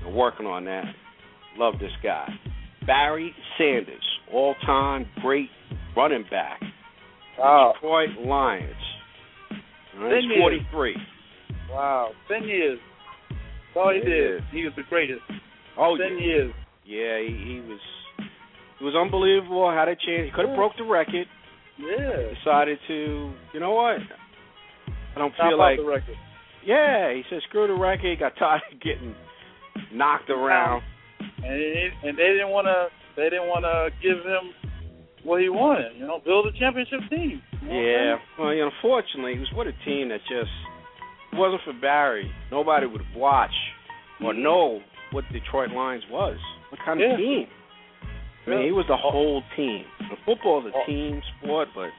We're 0.04 0.12
working 0.12 0.46
on 0.46 0.64
that. 0.66 0.84
Love 1.58 1.74
this 1.80 1.92
guy, 2.02 2.28
Barry 2.90 3.32
Sanders, 3.56 4.02
all-time 4.32 5.06
great 5.22 5.48
running 5.96 6.24
back. 6.28 6.60
Wow. 7.38 7.74
Detroit 7.76 8.08
Lions. 8.26 8.74
All 9.96 10.02
right, 10.06 10.16
he's 10.16 10.24
years. 10.24 10.40
43. 10.72 10.96
Wow. 11.70 12.10
Ten 12.26 12.48
years. 12.48 12.80
That's 13.28 13.76
all 13.76 13.94
he 13.94 14.00
did. 14.00 14.42
He 14.50 14.64
was 14.64 14.72
the 14.76 14.82
greatest. 14.88 15.20
Oh, 15.78 15.96
Ten 15.96 16.18
yeah. 16.18 16.24
years. 16.26 16.54
Yeah, 16.84 17.18
he, 17.20 17.52
he 17.54 17.60
was. 17.60 17.78
He 18.80 18.84
was 18.84 18.96
unbelievable. 18.96 19.70
Had 19.70 19.86
a 19.86 19.94
chance. 19.94 20.26
He 20.26 20.30
could 20.34 20.48
have 20.48 20.56
broke 20.56 20.72
the 20.76 20.82
record. 20.82 21.28
Yeah. 21.78 22.34
Decided 22.42 22.78
to. 22.88 23.32
You 23.54 23.60
know 23.60 23.70
what? 23.70 24.00
I 25.14 25.18
don't 25.18 25.30
Top 25.36 25.50
feel 25.50 25.58
like. 25.58 25.76
the 25.76 25.84
record. 25.84 26.16
Yeah, 26.66 27.14
he 27.14 27.22
said 27.30 27.38
screw 27.48 27.68
the 27.68 27.80
record. 27.80 28.10
He 28.10 28.16
got 28.16 28.32
tired 28.36 28.62
of 28.72 28.80
getting 28.80 29.14
knocked 29.94 30.28
around. 30.28 30.82
And 31.44 31.54
it, 31.54 31.92
and 32.04 32.18
they 32.18 32.30
didn't 32.36 32.50
want 32.50 32.66
to. 32.66 32.88
They 33.16 33.28
didn't 33.30 33.48
want 33.48 33.64
to 33.64 33.90
give 34.00 34.18
him 34.24 34.54
what 35.24 35.40
he 35.40 35.48
wanted. 35.48 35.96
You 35.96 36.06
know, 36.06 36.20
build 36.24 36.46
a 36.46 36.52
championship 36.58 37.00
team. 37.10 37.42
You 37.62 37.68
know 37.68 37.74
what 37.74 37.80
I'm 37.80 37.84
Yeah. 37.84 38.16
Well, 38.38 38.70
unfortunately, 38.72 39.34
he 39.34 39.40
was 39.40 39.52
with 39.52 39.68
a 39.68 39.84
team 39.84 40.08
that 40.08 40.20
just 40.28 40.50
wasn't 41.34 41.62
for 41.62 41.72
Barry. 41.80 42.30
Nobody 42.50 42.86
would 42.86 43.04
watch 43.14 43.54
or 44.22 44.32
Mhm. 44.32 44.38
know 44.38 44.82
what 45.12 45.24
Detroit 45.32 45.70
Lions 45.70 46.06
was. 46.08 46.38
What 46.70 46.80
kind 46.84 47.00
Yeah. 47.00 47.12
of 47.12 47.18
team? 47.18 47.48
I 48.46 48.50
mean, 48.50 48.62
he 48.64 48.72
was 48.72 48.86
the 48.86 48.96
whole 48.96 49.42
team. 49.56 49.84
And 49.98 50.18
football 50.20 50.66
is 50.66 50.72
a 50.72 50.76
Oh. 50.76 50.84
team 50.86 51.22
sport, 51.38 51.68
but. 51.74 51.90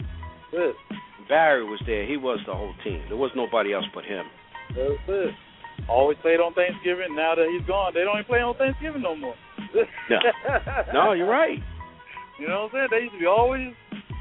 Barry 1.29 1.63
was 1.63 1.79
there. 1.85 2.03
He 2.03 2.17
was 2.17 2.43
the 2.45 2.53
whole 2.53 2.73
team. 2.83 3.01
There 3.07 3.17
was 3.17 3.33
nobody 3.35 3.71
else 3.73 3.85
but 3.93 4.03
him. 4.03 4.25
That's 4.75 5.07
it. 5.07 5.33
Always 5.89 6.17
played 6.21 6.39
on 6.39 6.53
Thanksgiving. 6.53 7.15
Now 7.15 7.35
that 7.35 7.47
he's 7.51 7.65
gone, 7.67 7.93
they 7.93 8.01
don't 8.03 8.15
even 8.15 8.25
play 8.25 8.39
on 8.39 8.55
Thanksgiving 8.55 9.01
no 9.01 9.15
more. 9.15 9.35
No. 10.09 10.17
No, 10.93 11.11
you're 11.13 11.27
right. 11.27 11.59
You 12.39 12.47
know 12.47 12.67
what 12.71 12.81
I'm 12.81 12.87
saying? 12.87 12.87
They 12.91 13.03
used 13.05 13.13
to 13.13 13.19
be 13.19 13.25
always 13.25 13.73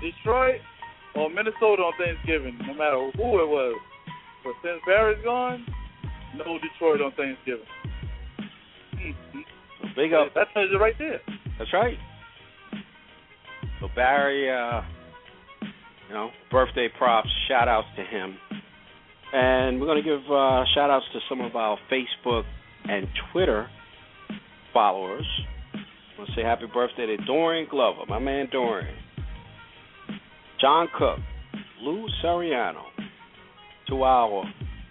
Detroit 0.02 0.60
or 1.14 1.28
Minnesota 1.30 1.82
on 1.82 1.92
Thanksgiving, 1.98 2.58
no 2.66 2.74
matter 2.74 2.98
who 3.16 3.40
it 3.40 3.48
was. 3.48 3.78
But 4.44 4.54
since 4.62 4.80
Barry's 4.86 5.22
gone, 5.24 5.64
no 6.36 6.58
Detroit 6.58 7.00
on 7.00 7.12
Thanksgiving. 7.12 7.66
Mhm. 8.94 9.44
Big 9.96 10.12
up. 10.12 10.32
That 10.34 10.48
tells 10.52 10.70
you 10.70 10.78
right 10.78 10.96
there. 10.98 11.20
That's 11.58 11.72
right. 11.72 11.98
So 13.80 13.88
Barry, 13.94 14.50
uh, 14.50 14.82
you 16.08 16.14
know, 16.14 16.30
birthday 16.50 16.88
props, 16.88 17.30
shout 17.48 17.68
outs 17.68 17.88
to 17.96 18.04
him. 18.04 18.36
And 19.32 19.80
we're 19.80 19.86
going 19.86 20.02
to 20.02 20.08
give 20.08 20.30
uh, 20.30 20.64
shout 20.74 20.90
outs 20.90 21.06
to 21.12 21.20
some 21.28 21.40
of 21.40 21.54
our 21.54 21.78
Facebook 21.90 22.42
and 22.84 23.06
Twitter 23.32 23.68
followers. 24.72 25.26
I 25.74 26.18
want 26.18 26.30
to 26.30 26.36
say 26.36 26.42
happy 26.42 26.66
birthday 26.72 27.06
to 27.06 27.16
Dorian 27.18 27.68
Glover, 27.70 28.00
my 28.08 28.18
man 28.18 28.48
Dorian. 28.50 28.94
John 30.60 30.88
Cook, 30.98 31.18
Lou 31.80 32.06
Sariano, 32.22 32.82
to 33.88 34.02
our, 34.02 34.28
one 34.28 34.44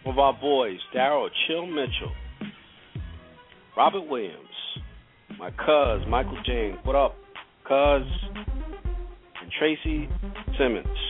of 0.06 0.18
our 0.18 0.34
boys, 0.40 0.78
Daryl 0.96 1.28
Chill 1.48 1.66
Mitchell, 1.66 2.14
Robert 3.78 4.08
Williams, 4.10 4.36
my 5.38 5.52
cuz, 5.52 6.08
Michael 6.08 6.42
James. 6.46 6.78
What 6.84 6.96
up, 6.96 7.16
cuz? 7.68 8.08
And 9.42 9.52
Tracy 9.60 10.10
Simmons. 10.58 11.09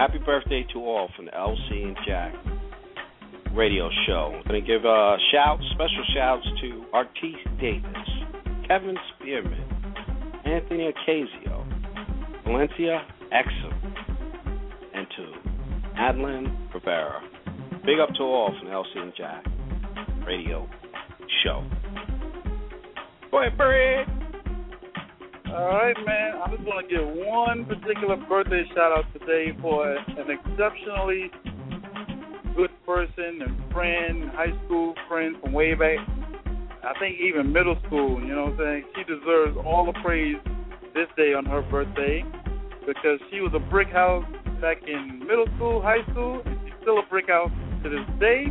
Happy 0.00 0.16
birthday 0.16 0.64
to 0.72 0.78
all 0.78 1.10
from 1.14 1.26
the 1.26 1.30
LC 1.32 1.84
and 1.84 1.96
Jack 2.06 2.34
radio 3.52 3.90
show. 4.06 4.32
I'm 4.34 4.48
going 4.48 4.58
to 4.58 4.66
give 4.66 4.86
uh, 4.86 5.18
shouts, 5.30 5.62
special 5.74 6.02
shouts 6.14 6.46
to 6.62 6.86
Artiste 6.94 7.46
Davis, 7.60 7.84
Kevin 8.66 8.96
Spearman, 9.12 9.62
Anthony 10.46 10.90
Ocasio, 10.90 12.42
Valencia 12.44 13.06
Exum, 13.30 13.74
and 14.94 15.06
to 15.18 15.34
Adeline 15.98 16.70
Rivera. 16.72 17.20
Big 17.84 17.98
up 18.00 18.08
to 18.14 18.22
all 18.22 18.56
from 18.58 18.68
the 18.68 18.74
LC 18.74 19.02
and 19.02 19.12
Jack 19.14 19.44
radio 20.26 20.66
show. 21.44 21.62
Boy, 23.30 23.48
Brad. 23.54 24.19
All 25.52 25.66
right, 25.66 25.96
man. 26.06 26.40
I'm 26.44 26.52
just 26.52 26.64
going 26.64 26.86
to 26.86 26.94
give 26.94 27.26
one 27.26 27.64
particular 27.64 28.14
birthday 28.28 28.62
shout 28.72 28.92
out 28.96 29.04
today 29.12 29.50
for 29.60 29.96
an 29.96 30.30
exceptionally 30.30 31.28
good 32.54 32.70
person 32.86 33.42
and 33.42 33.72
friend, 33.72 34.30
high 34.30 34.52
school 34.64 34.94
friend 35.08 35.34
from 35.42 35.52
way 35.52 35.74
back. 35.74 35.98
I 36.84 36.96
think 37.00 37.18
even 37.18 37.52
middle 37.52 37.76
school, 37.86 38.20
you 38.20 38.32
know 38.32 38.44
what 38.44 38.52
I'm 38.52 38.58
saying? 38.58 38.84
She 38.94 39.02
deserves 39.02 39.56
all 39.66 39.90
the 39.92 39.98
praise 40.04 40.36
this 40.94 41.08
day 41.16 41.34
on 41.34 41.44
her 41.46 41.62
birthday 41.62 42.24
because 42.86 43.18
she 43.32 43.40
was 43.40 43.50
a 43.52 43.70
brick 43.70 43.88
house 43.88 44.24
back 44.60 44.78
in 44.86 45.18
middle 45.18 45.46
school, 45.56 45.82
high 45.82 46.08
school, 46.12 46.42
and 46.46 46.60
she's 46.64 46.74
still 46.82 47.00
a 47.00 47.06
brick 47.10 47.26
house 47.28 47.50
to 47.82 47.90
this 47.90 48.06
day 48.20 48.46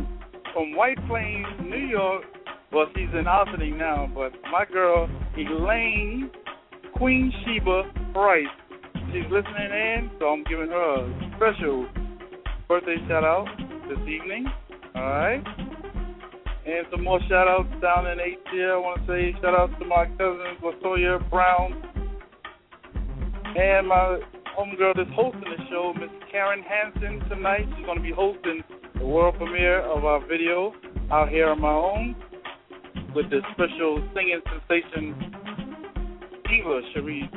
from 0.52 0.76
White 0.76 0.98
Plains, 1.08 1.46
New 1.62 1.86
York. 1.86 2.24
Well, 2.72 2.86
she's 2.94 3.08
in 3.18 3.26
Ossining 3.26 3.78
now, 3.78 4.06
but 4.14 4.32
my 4.52 4.66
girl 4.70 5.08
Elaine 5.34 6.30
Queen 7.00 7.32
Sheba 7.46 7.84
Price, 8.12 8.44
she's 9.10 9.24
listening 9.32 9.72
in, 9.72 10.10
so 10.18 10.26
I'm 10.26 10.44
giving 10.44 10.68
her 10.68 11.00
a 11.00 11.32
special 11.34 11.88
birthday 12.68 12.96
shout 13.08 13.24
out 13.24 13.46
this 13.88 13.98
evening. 14.00 14.44
All 14.94 15.02
right. 15.02 15.42
And 16.66 16.86
some 16.90 17.02
more 17.02 17.18
shout 17.26 17.48
outs 17.48 17.72
down 17.80 18.06
in 18.06 18.18
ATL. 18.18 18.74
I 18.74 18.76
want 18.76 19.06
to 19.06 19.12
say 19.12 19.32
shout 19.40 19.54
out 19.54 19.70
to 19.78 19.86
my 19.86 20.04
cousin 20.18 20.60
Latoya 20.62 21.30
Brown 21.30 21.72
and 23.56 23.88
my 23.88 24.20
homegirl 24.58 24.92
that's 24.94 25.08
hosting 25.14 25.40
the 25.40 25.64
show, 25.70 25.94
Miss 25.98 26.10
Karen 26.30 26.62
Hansen, 26.62 27.26
tonight. 27.30 27.64
She's 27.78 27.86
going 27.86 27.96
to 27.96 28.04
be 28.04 28.12
hosting 28.12 28.62
the 28.98 29.06
world 29.06 29.36
premiere 29.38 29.80
of 29.80 30.04
our 30.04 30.20
video 30.26 30.74
out 31.10 31.30
here 31.30 31.48
on 31.48 31.62
my 31.62 31.72
own 31.72 32.14
with 33.14 33.30
the 33.30 33.40
special 33.54 34.06
singing 34.14 34.42
sensation 34.44 35.39
Eva 36.50 36.80
Cherie 36.92 37.30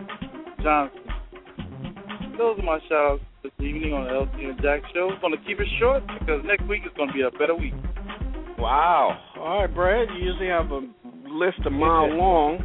Johnson. 0.63 0.99
Those 2.38 2.58
are 2.58 2.65
my 2.65 2.80
shout 2.89 3.21
this 3.43 3.52
evening 3.60 3.93
on 3.93 4.10
the 4.10 4.26
LC 4.26 4.49
and 4.49 4.58
Jack 4.62 4.82
show. 4.93 5.12
I'm 5.13 5.21
going 5.21 5.38
to 5.38 5.45
keep 5.45 5.60
it 5.60 5.67
short 5.80 6.02
because 6.19 6.41
next 6.45 6.65
week 6.67 6.82
is 6.82 6.91
going 6.97 7.10
to 7.10 7.13
be 7.13 7.21
a 7.21 7.30
better 7.30 7.54
week. 7.54 7.78
Wow. 8.58 9.13
All 9.38 9.62
right, 9.62 9.69
Brad. 9.69 10.10
You 10.17 10.34
usually 10.34 10.49
have 10.49 10.71
a 10.71 10.82
list 11.30 11.62
a 11.65 11.69
mile 11.69 12.10
long. 12.10 12.58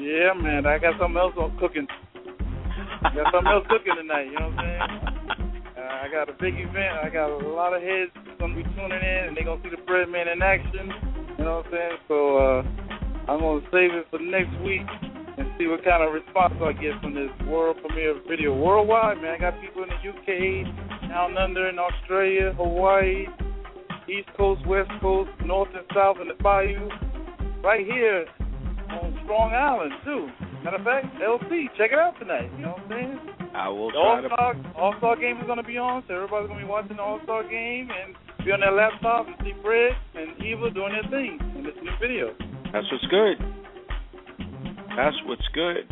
Yeah, 0.00 0.34
man. 0.34 0.66
I 0.66 0.78
got 0.78 0.98
something 0.98 1.16
else 1.16 1.34
on 1.38 1.56
cooking. 1.62 1.86
I 1.86 3.14
got 3.14 3.30
something 3.30 3.52
else 3.54 3.66
cooking 3.70 3.94
tonight. 3.94 4.26
You 4.26 4.34
know 4.34 4.50
what 4.50 4.58
I'm 4.58 4.66
saying? 4.66 5.78
Uh, 5.78 5.94
I 6.02 6.08
got 6.10 6.26
a 6.26 6.34
big 6.34 6.58
event. 6.58 7.06
I 7.06 7.08
got 7.08 7.30
a 7.30 7.38
lot 7.38 7.70
of 7.70 7.82
heads 7.82 8.10
gonna 8.40 8.56
be 8.56 8.66
tuning 8.74 8.98
in, 8.98 9.30
and 9.30 9.36
they're 9.36 9.46
gonna 9.46 9.62
see 9.62 9.70
the 9.70 9.82
Bread 9.86 10.08
Man 10.08 10.26
in 10.26 10.42
action. 10.42 10.90
You 11.38 11.44
know 11.44 11.62
what 11.62 11.66
I'm 11.66 11.72
saying? 11.72 11.96
So 12.08 12.16
uh, 12.38 12.60
I'm 13.30 13.38
gonna 13.38 13.62
save 13.70 13.94
it 13.94 14.10
for 14.10 14.18
next 14.18 14.58
week 14.66 14.82
and 15.36 15.48
see 15.58 15.66
what 15.66 15.84
kind 15.84 16.02
of 16.02 16.12
response 16.12 16.54
I 16.62 16.72
get 16.72 17.00
from 17.00 17.14
this 17.14 17.30
world 17.46 17.76
premiere 17.84 18.20
video 18.28 18.54
worldwide. 18.54 19.18
Man, 19.18 19.34
I 19.34 19.38
got 19.38 19.60
people 19.60 19.82
in 19.82 19.90
the 19.90 20.00
UK, 20.10 21.08
down 21.08 21.36
under 21.36 21.68
in 21.68 21.78
Australia, 21.78 22.52
Hawaii, 22.56 23.26
East 24.08 24.28
Coast, 24.36 24.66
West 24.66 24.90
Coast, 25.00 25.30
North 25.44 25.70
and 25.74 25.84
South 25.94 26.16
in 26.20 26.28
the 26.28 26.34
Bayou, 26.42 26.88
right 27.62 27.84
here 27.84 28.26
on 28.90 29.18
Strong 29.24 29.54
Island 29.54 29.92
too. 30.04 30.28
Matter 30.62 30.76
of 30.76 30.84
fact, 30.84 31.06
LC, 31.20 31.66
check 31.76 31.92
it 31.92 31.98
out 31.98 32.18
tonight. 32.18 32.50
You 32.56 32.64
know 32.64 32.72
what 32.72 32.84
I'm 32.84 32.90
saying? 32.90 33.18
I 33.54 33.68
will 33.68 33.88
The 33.88 34.00
try 34.00 34.16
All 34.16 34.22
to. 34.22 34.28
Star 34.28 34.54
All 34.76 34.94
Star 34.98 35.16
game 35.16 35.38
is 35.38 35.46
gonna 35.46 35.62
be 35.62 35.78
on, 35.78 36.02
so 36.08 36.14
everybody's 36.14 36.48
gonna 36.48 36.60
be 36.60 36.66
watching 36.68 36.96
the 36.96 37.02
All 37.02 37.20
Star 37.24 37.42
game 37.42 37.88
and 37.90 38.14
be 38.44 38.52
on 38.52 38.60
their 38.60 38.72
laptop 38.72 39.26
and 39.26 39.36
see 39.42 39.54
Fred 39.62 39.92
and 40.14 40.36
Eva 40.42 40.70
doing 40.70 40.92
their 40.92 41.08
thing 41.10 41.38
in 41.56 41.64
this 41.64 41.74
new 41.82 41.92
video. 42.00 42.34
That's 42.72 42.86
what's 42.90 43.06
good. 43.06 43.38
That's 44.96 45.16
what's 45.26 45.46
good. 45.54 45.90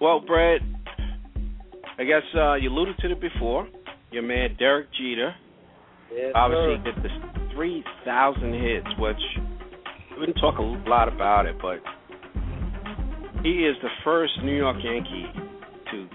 Well, 0.00 0.20
Brad, 0.20 0.60
I 1.98 2.04
guess 2.04 2.22
uh, 2.34 2.54
you 2.54 2.70
alluded 2.70 2.96
to 2.98 3.12
it 3.12 3.20
before. 3.20 3.68
Your 4.10 4.22
man 4.22 4.56
Derek 4.58 4.88
Jeter 4.98 5.34
Yes, 6.12 6.32
obviously 6.34 6.82
did 6.84 6.96
this 7.04 7.12
3,000 7.54 8.52
hits, 8.54 8.86
which 8.98 9.22
we 10.18 10.26
didn't 10.26 10.40
talk 10.40 10.58
a 10.58 10.62
lot 10.62 11.06
about 11.06 11.46
it, 11.46 11.54
but 11.62 11.78
he 13.44 13.66
is 13.66 13.76
the 13.82 13.88
first 14.02 14.32
New 14.42 14.56
York 14.56 14.78
Yankee 14.82 15.26
to 15.92 16.08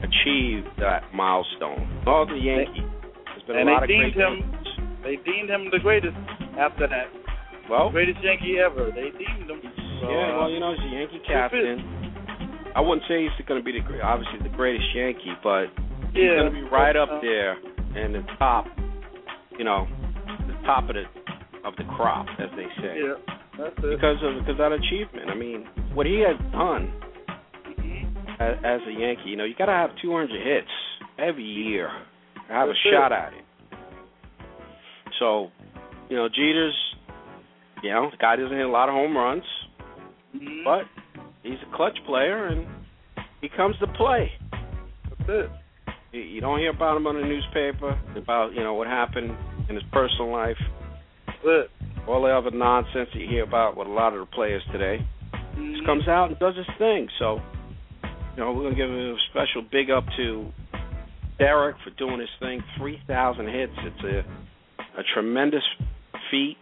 achieve 0.00 0.64
that 0.78 1.02
milestone. 1.14 2.02
All 2.06 2.24
the 2.24 2.34
Yankee. 2.40 2.80
There's 3.26 3.42
been 3.46 3.56
And 3.58 3.68
a 3.68 3.72
they 3.72 3.72
lot 3.74 3.82
of 3.82 3.88
deemed 3.88 4.14
great 4.14 4.24
him- 4.24 4.38
Yankees. 4.40 4.58
They 5.04 5.16
deemed 5.30 5.50
him 5.50 5.68
the 5.70 5.78
greatest 5.80 6.16
after 6.58 6.86
that. 6.86 7.08
Well, 7.68 7.90
Greatest 7.90 8.18
Yankee 8.22 8.56
ever. 8.58 8.90
They 8.94 9.10
deemed 9.18 9.50
him. 9.50 9.60
So, 10.02 10.10
yeah, 10.10 10.36
well, 10.36 10.50
you 10.50 10.58
know, 10.58 10.74
he's 10.74 10.82
a 10.82 10.90
Yankee 10.98 11.22
captain. 11.26 11.78
I 12.74 12.80
wouldn't 12.80 13.06
say 13.06 13.22
he's 13.22 13.46
going 13.46 13.60
to 13.60 13.64
be 13.64 13.70
the 13.78 14.00
obviously 14.02 14.40
the 14.42 14.48
greatest 14.56 14.84
Yankee, 14.94 15.32
but 15.44 15.66
he's 16.12 16.24
yeah, 16.26 16.42
going 16.42 16.52
to 16.52 16.58
be 16.58 16.66
right 16.68 16.96
up 16.96 17.08
uh, 17.12 17.20
there 17.20 17.54
in 17.94 18.12
the 18.12 18.22
top, 18.38 18.66
you 19.58 19.64
know, 19.64 19.86
the 20.48 20.54
top 20.66 20.88
of 20.90 20.96
the 20.96 21.04
of 21.64 21.76
the 21.76 21.84
crop, 21.94 22.26
as 22.40 22.48
they 22.56 22.66
say, 22.82 22.96
Yeah, 22.98 23.14
that's 23.56 23.78
it. 23.78 23.94
because 23.94 24.16
of 24.24 24.40
because 24.42 24.58
of 24.58 24.58
that 24.58 24.72
achievement. 24.72 25.30
I 25.30 25.34
mean, 25.36 25.68
what 25.94 26.06
he 26.06 26.18
has 26.26 26.34
done 26.50 26.90
Mhm. 27.78 28.40
as, 28.40 28.56
as 28.64 28.80
a 28.88 28.92
Yankee, 28.98 29.30
you 29.30 29.36
know, 29.36 29.44
you 29.44 29.54
got 29.54 29.66
to 29.66 29.72
have 29.72 29.90
200 30.02 30.30
hits 30.42 30.72
every 31.18 31.44
year 31.44 31.86
to 32.48 32.52
have 32.52 32.66
That's 32.68 32.78
a 32.84 32.88
it. 32.88 32.92
shot 32.92 33.12
at 33.12 33.32
it. 33.34 33.44
So, 35.20 35.52
you 36.08 36.16
know, 36.16 36.28
Jeter's, 36.28 36.74
you 37.84 37.90
know, 37.90 38.10
the 38.10 38.16
guy 38.16 38.34
doesn't 38.34 38.56
hit 38.56 38.66
a 38.66 38.68
lot 38.68 38.88
of 38.88 38.94
home 38.96 39.16
runs. 39.16 39.44
Mhm. 40.36 40.64
But 40.64 40.84
he's 41.42 41.58
a 41.62 41.76
clutch 41.76 41.98
player, 42.06 42.46
and 42.46 42.66
he 43.40 43.48
comes 43.48 43.76
to 43.78 43.86
play. 43.88 44.32
that's 45.08 45.28
it. 45.28 45.50
You, 46.12 46.20
you 46.20 46.40
don't 46.40 46.58
hear 46.58 46.70
about 46.70 46.96
him 46.96 47.06
on 47.06 47.16
the 47.20 47.26
newspaper 47.26 47.98
about 48.16 48.52
you 48.54 48.60
know 48.62 48.74
what 48.74 48.86
happened 48.86 49.34
in 49.68 49.74
his 49.74 49.84
personal 49.92 50.30
life, 50.30 50.58
That's 51.26 51.38
it. 51.44 51.70
all 52.06 52.22
the 52.22 52.28
other 52.36 52.50
nonsense 52.50 53.08
that 53.12 53.18
you 53.18 53.28
hear 53.28 53.44
about 53.44 53.76
with 53.76 53.86
a 53.86 53.90
lot 53.90 54.12
of 54.12 54.20
the 54.20 54.26
players 54.26 54.62
today. 54.72 55.02
Mhm. 55.56 55.72
Just 55.74 55.86
comes 55.86 56.08
out 56.08 56.28
and 56.30 56.38
does 56.38 56.56
his 56.56 56.66
thing. 56.78 57.08
So, 57.18 57.40
you 58.04 58.10
know, 58.42 58.52
we're 58.52 58.64
gonna 58.64 58.74
give 58.74 58.90
a 58.90 59.16
special 59.30 59.62
big 59.62 59.90
up 59.90 60.04
to 60.16 60.52
Derek 61.38 61.76
for 61.84 61.90
doing 61.90 62.20
his 62.20 62.30
thing. 62.40 62.62
Three 62.76 62.98
thousand 63.06 63.48
hits. 63.48 63.72
It's 63.78 64.04
a 64.04 64.24
a 64.98 65.02
tremendous 65.14 65.64
feat. 66.30 66.56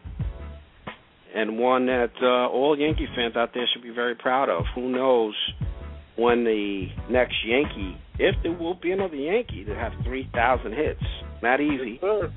And 1.34 1.58
one 1.58 1.86
that 1.86 2.10
uh, 2.22 2.48
all 2.48 2.76
Yankee 2.78 3.06
fans 3.14 3.36
out 3.36 3.50
there 3.54 3.66
should 3.72 3.82
be 3.82 3.90
very 3.90 4.14
proud 4.14 4.48
of. 4.48 4.64
Who 4.74 4.90
knows 4.90 5.34
when 6.16 6.44
the 6.44 6.88
next 7.08 7.34
Yankee, 7.44 7.96
if 8.18 8.34
there 8.42 8.52
will 8.52 8.74
be 8.74 8.90
another 8.90 9.16
Yankee 9.16 9.64
to 9.64 9.74
have 9.74 9.92
3,000 10.04 10.72
hits. 10.72 11.00
Not 11.42 11.60
easy. 11.60 11.92
Yes, 11.92 12.00
sir. 12.00 12.32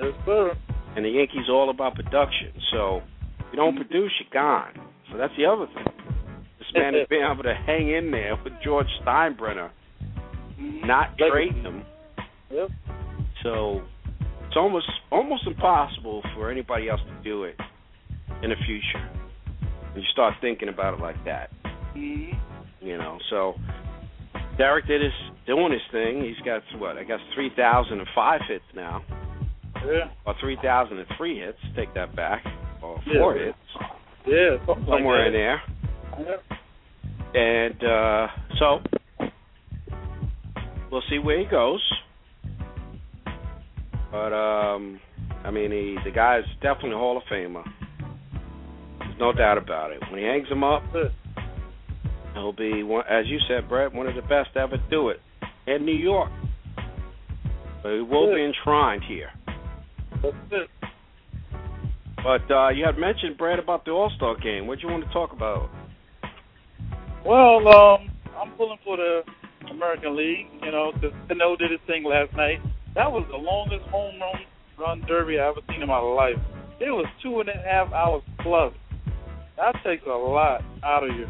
Yes, 0.00 0.14
sir. 0.26 0.52
And 0.94 1.04
the 1.04 1.10
Yankees 1.10 1.48
all 1.50 1.70
about 1.70 1.94
production. 1.94 2.52
So 2.72 3.02
if 3.40 3.46
you 3.52 3.56
don't 3.56 3.76
produce, 3.76 4.12
you're 4.20 4.32
gone. 4.32 4.74
So 5.10 5.18
that's 5.18 5.32
the 5.36 5.46
other 5.46 5.66
thing. 5.66 5.86
This 6.58 6.68
man 6.74 6.94
has 6.94 7.08
been 7.08 7.24
able 7.24 7.42
to 7.44 7.54
hang 7.54 7.90
in 7.90 8.10
there 8.10 8.36
with 8.44 8.52
George 8.62 8.86
Steinbrenner, 9.02 9.70
not 10.58 11.16
trading 11.16 11.62
him. 11.62 11.82
Yep. 12.50 12.68
So 13.42 13.82
it's 14.46 14.56
almost 14.56 14.86
almost 15.10 15.46
impossible 15.46 16.22
for 16.34 16.50
anybody 16.50 16.88
else 16.88 17.00
to 17.00 17.24
do 17.24 17.44
it 17.44 17.56
in 18.42 18.50
the 18.50 18.56
future. 18.66 19.08
And 19.94 19.96
you 20.02 20.08
start 20.12 20.34
thinking 20.40 20.68
about 20.68 20.94
it 20.94 21.00
like 21.00 21.22
that, 21.24 21.50
Mhm. 21.94 22.36
you 22.80 22.96
know. 22.98 23.18
So 23.30 23.54
Derek 24.56 24.86
did 24.86 25.02
his 25.02 25.12
doing 25.46 25.72
his 25.72 25.82
thing. 25.90 26.22
He's 26.22 26.38
got 26.44 26.62
what 26.78 26.96
I 26.98 27.04
guess 27.04 27.20
three 27.34 27.50
thousand 27.50 28.00
and 28.00 28.08
five 28.14 28.40
hits 28.42 28.64
now, 28.74 29.02
Yeah. 29.86 30.08
or 30.26 30.34
three 30.40 30.56
thousand 30.56 30.98
and 30.98 31.08
three 31.16 31.38
hits. 31.38 31.58
Take 31.74 31.92
that 31.94 32.14
back, 32.14 32.44
or 32.82 33.00
Yeah. 33.06 33.20
four 33.20 33.34
hits 33.34 33.58
Yeah. 34.26 34.56
Something 34.66 34.86
like 34.86 34.98
somewhere 34.98 35.26
in 35.26 35.32
there. 35.32 35.62
Yep. 36.18 36.44
And 37.34 37.84
uh, 37.84 38.28
so 38.58 38.82
we'll 40.90 41.02
see 41.10 41.18
where 41.18 41.38
he 41.38 41.44
goes. 41.44 41.80
But 44.10 44.32
um, 44.32 45.00
I 45.44 45.50
mean, 45.50 45.70
he, 45.70 45.96
the 46.04 46.10
guy's 46.10 46.44
definitely 46.62 46.92
a 46.92 46.98
Hall 46.98 47.16
of 47.16 47.22
Famer. 47.24 47.64
No 49.18 49.32
doubt 49.32 49.58
about 49.58 49.90
it. 49.90 50.00
When 50.10 50.20
he 50.20 50.26
hangs 50.26 50.48
him 50.48 50.62
up, 50.62 50.82
he'll 52.34 52.52
be, 52.52 52.88
as 53.10 53.26
you 53.26 53.38
said, 53.48 53.68
Brett, 53.68 53.92
one 53.92 54.06
of 54.06 54.14
the 54.14 54.22
best 54.22 54.54
to 54.54 54.60
ever 54.60 54.76
do 54.90 55.08
it 55.08 55.20
in 55.66 55.84
New 55.84 55.94
York. 55.94 56.30
But 57.82 57.94
he 57.94 58.00
will 58.00 58.34
be 58.34 58.44
enshrined 58.44 59.02
here. 59.04 59.30
But 62.22 62.50
uh, 62.50 62.70
you 62.70 62.84
had 62.84 62.98
mentioned, 62.98 63.38
Brad, 63.38 63.58
about 63.58 63.84
the 63.84 63.92
All 63.92 64.10
Star 64.16 64.36
game. 64.36 64.66
What 64.66 64.80
do 64.80 64.86
you 64.86 64.92
want 64.92 65.04
to 65.04 65.12
talk 65.12 65.32
about? 65.32 65.70
Well, 67.24 67.66
um, 67.68 68.10
I'm 68.36 68.52
pulling 68.56 68.78
for 68.84 68.96
the 68.96 69.22
American 69.70 70.16
League, 70.16 70.46
you 70.62 70.70
know, 70.70 70.92
because 70.92 71.12
Cano 71.28 71.56
did 71.56 71.70
his 71.70 71.80
thing 71.86 72.04
last 72.04 72.34
night. 72.36 72.58
That 72.94 73.10
was 73.10 73.26
the 73.30 73.36
longest 73.36 73.88
home 73.90 74.20
run 74.20 74.34
run 74.78 75.00
derby 75.08 75.38
I 75.38 75.48
ever 75.48 75.60
seen 75.68 75.82
in 75.82 75.88
my 75.88 75.98
life. 75.98 76.38
It 76.80 76.90
was 76.90 77.06
two 77.22 77.40
and 77.40 77.48
a 77.48 77.56
half 77.64 77.92
hours 77.92 78.22
plus. 78.40 78.72
That 79.58 79.74
takes 79.84 80.06
a 80.06 80.10
lot 80.10 80.62
out 80.84 81.02
of 81.02 81.16
you. 81.16 81.26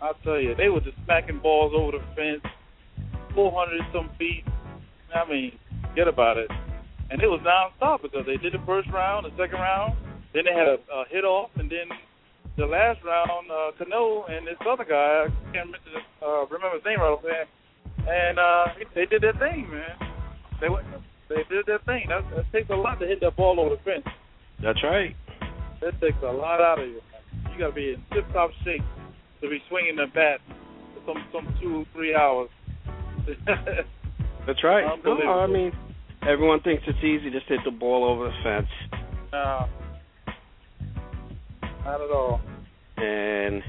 I 0.00 0.12
tell 0.24 0.40
you, 0.40 0.54
they 0.54 0.70
were 0.70 0.80
just 0.80 0.96
smacking 1.04 1.38
balls 1.38 1.74
over 1.76 1.98
the 1.98 2.04
fence, 2.16 2.40
400 3.34 3.82
some 3.92 4.08
feet. 4.18 4.42
I 5.14 5.28
mean, 5.28 5.52
forget 5.86 6.08
about 6.08 6.38
it. 6.38 6.50
And 7.10 7.20
it 7.20 7.26
was 7.26 7.44
nonstop 7.44 8.00
because 8.00 8.24
they 8.24 8.38
did 8.38 8.54
the 8.54 8.64
first 8.64 8.88
round, 8.88 9.26
the 9.26 9.36
second 9.36 9.60
round, 9.60 9.98
then 10.32 10.44
they 10.44 10.52
had 10.52 10.68
a, 10.68 10.78
a 10.92 11.04
hit 11.10 11.24
off, 11.24 11.50
and 11.56 11.70
then 11.70 11.92
the 12.56 12.64
last 12.64 13.04
round, 13.04 13.50
uh, 13.52 13.72
Cano 13.76 14.24
and 14.24 14.46
this 14.46 14.56
other 14.66 14.84
guy, 14.84 15.28
I 15.28 15.52
can't 15.52 15.68
remember, 15.68 16.00
uh, 16.24 16.46
remember 16.46 16.76
his 16.76 16.84
name 16.86 17.00
right 17.00 17.12
off 17.12 17.22
there, 17.22 17.44
and 18.08 18.38
uh, 18.38 18.64
they 18.94 19.04
did 19.04 19.20
their 19.20 19.34
thing, 19.34 19.68
man. 19.70 19.92
They 20.60 20.70
went, 20.70 20.86
they 21.28 21.44
did 21.50 21.66
their 21.66 21.80
thing. 21.80 22.08
That, 22.08 22.24
that 22.34 22.50
takes 22.50 22.70
a 22.70 22.76
lot 22.76 22.98
to 23.00 23.06
hit 23.06 23.20
that 23.20 23.36
ball 23.36 23.60
over 23.60 23.76
the 23.76 23.82
fence. 23.82 24.08
That's 24.62 24.82
right. 24.82 25.14
That 25.80 26.00
takes 26.00 26.18
a 26.22 26.32
lot 26.32 26.60
out 26.60 26.80
of 26.80 26.88
you. 26.88 27.00
You 27.52 27.58
got 27.58 27.68
to 27.68 27.72
be 27.72 27.90
in 27.94 28.02
tip-top 28.12 28.50
shape 28.64 28.82
to 29.40 29.48
be 29.48 29.62
swinging 29.68 29.96
the 29.96 30.06
bat 30.12 30.40
for 30.94 31.14
some 31.14 31.24
some 31.32 31.54
two 31.60 31.84
three 31.92 32.14
hours. 32.14 32.48
That's 34.46 34.64
right. 34.64 34.84
No, 35.04 35.12
I 35.12 35.46
mean, 35.46 35.72
everyone 36.26 36.60
thinks 36.60 36.82
it's 36.86 36.98
easy 36.98 37.30
to 37.30 37.38
hit 37.46 37.60
the 37.64 37.70
ball 37.70 38.04
over 38.04 38.24
the 38.24 38.34
fence. 38.42 39.02
No, 39.32 39.68
not 41.84 42.00
at 42.00 42.10
all. 42.10 42.40
And 42.96 43.62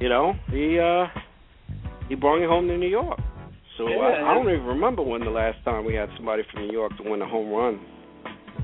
you 0.00 0.08
know, 0.08 0.34
he 0.50 0.78
uh 0.78 1.06
he 2.08 2.14
brought 2.14 2.42
it 2.42 2.48
home 2.48 2.68
to 2.68 2.76
New 2.76 2.88
York. 2.88 3.18
So 3.78 3.88
yeah, 3.88 3.96
I, 3.96 4.30
I 4.30 4.34
don't 4.34 4.48
even 4.48 4.64
remember 4.64 5.02
when 5.02 5.22
the 5.22 5.30
last 5.30 5.58
time 5.64 5.84
we 5.84 5.94
had 5.94 6.08
somebody 6.16 6.42
from 6.52 6.66
New 6.66 6.72
York 6.72 6.96
to 6.98 7.10
win 7.10 7.20
a 7.22 7.28
home 7.28 7.50
run. 7.50 7.80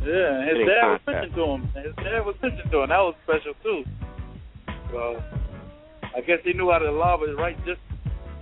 Yeah, 0.04 0.44
his 0.46 0.58
dad 0.66 0.86
was 0.88 1.00
pitching 1.06 1.34
to 1.34 1.44
him. 1.44 1.62
His 1.84 1.94
dad 1.96 2.26
was 2.26 2.34
pitching 2.40 2.70
to 2.70 2.82
him. 2.82 2.88
That 2.88 2.98
was 2.98 3.14
special 3.24 3.54
too. 3.62 3.84
So 4.90 5.22
I 6.16 6.20
guess 6.20 6.38
he 6.44 6.52
knew 6.52 6.70
how 6.70 6.78
to 6.78 6.90
lob 6.90 7.20
it 7.22 7.32
right, 7.38 7.56
just 7.64 7.80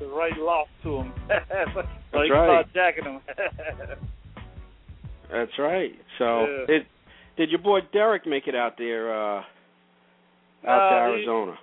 the 0.00 0.06
right 0.06 0.36
loft 0.38 0.70
to 0.84 0.96
him. 1.02 1.12
so 1.28 1.34
That's 1.38 2.24
he 2.24 2.30
right. 2.32 2.66
started 2.66 2.74
jacking 2.74 3.04
him. 3.04 3.20
That's 5.30 5.52
right. 5.58 5.92
So 6.18 6.46
Yeah. 6.46 6.66
did 6.66 6.86
did 7.36 7.50
your 7.50 7.60
boy 7.60 7.80
Derek 7.92 8.26
make 8.26 8.46
it 8.48 8.54
out 8.54 8.76
there 8.78 9.12
uh 9.14 9.38
out 9.38 9.44
to 10.64 10.70
Uh, 10.70 10.88
he- 10.88 11.12
Arizona? 11.12 11.58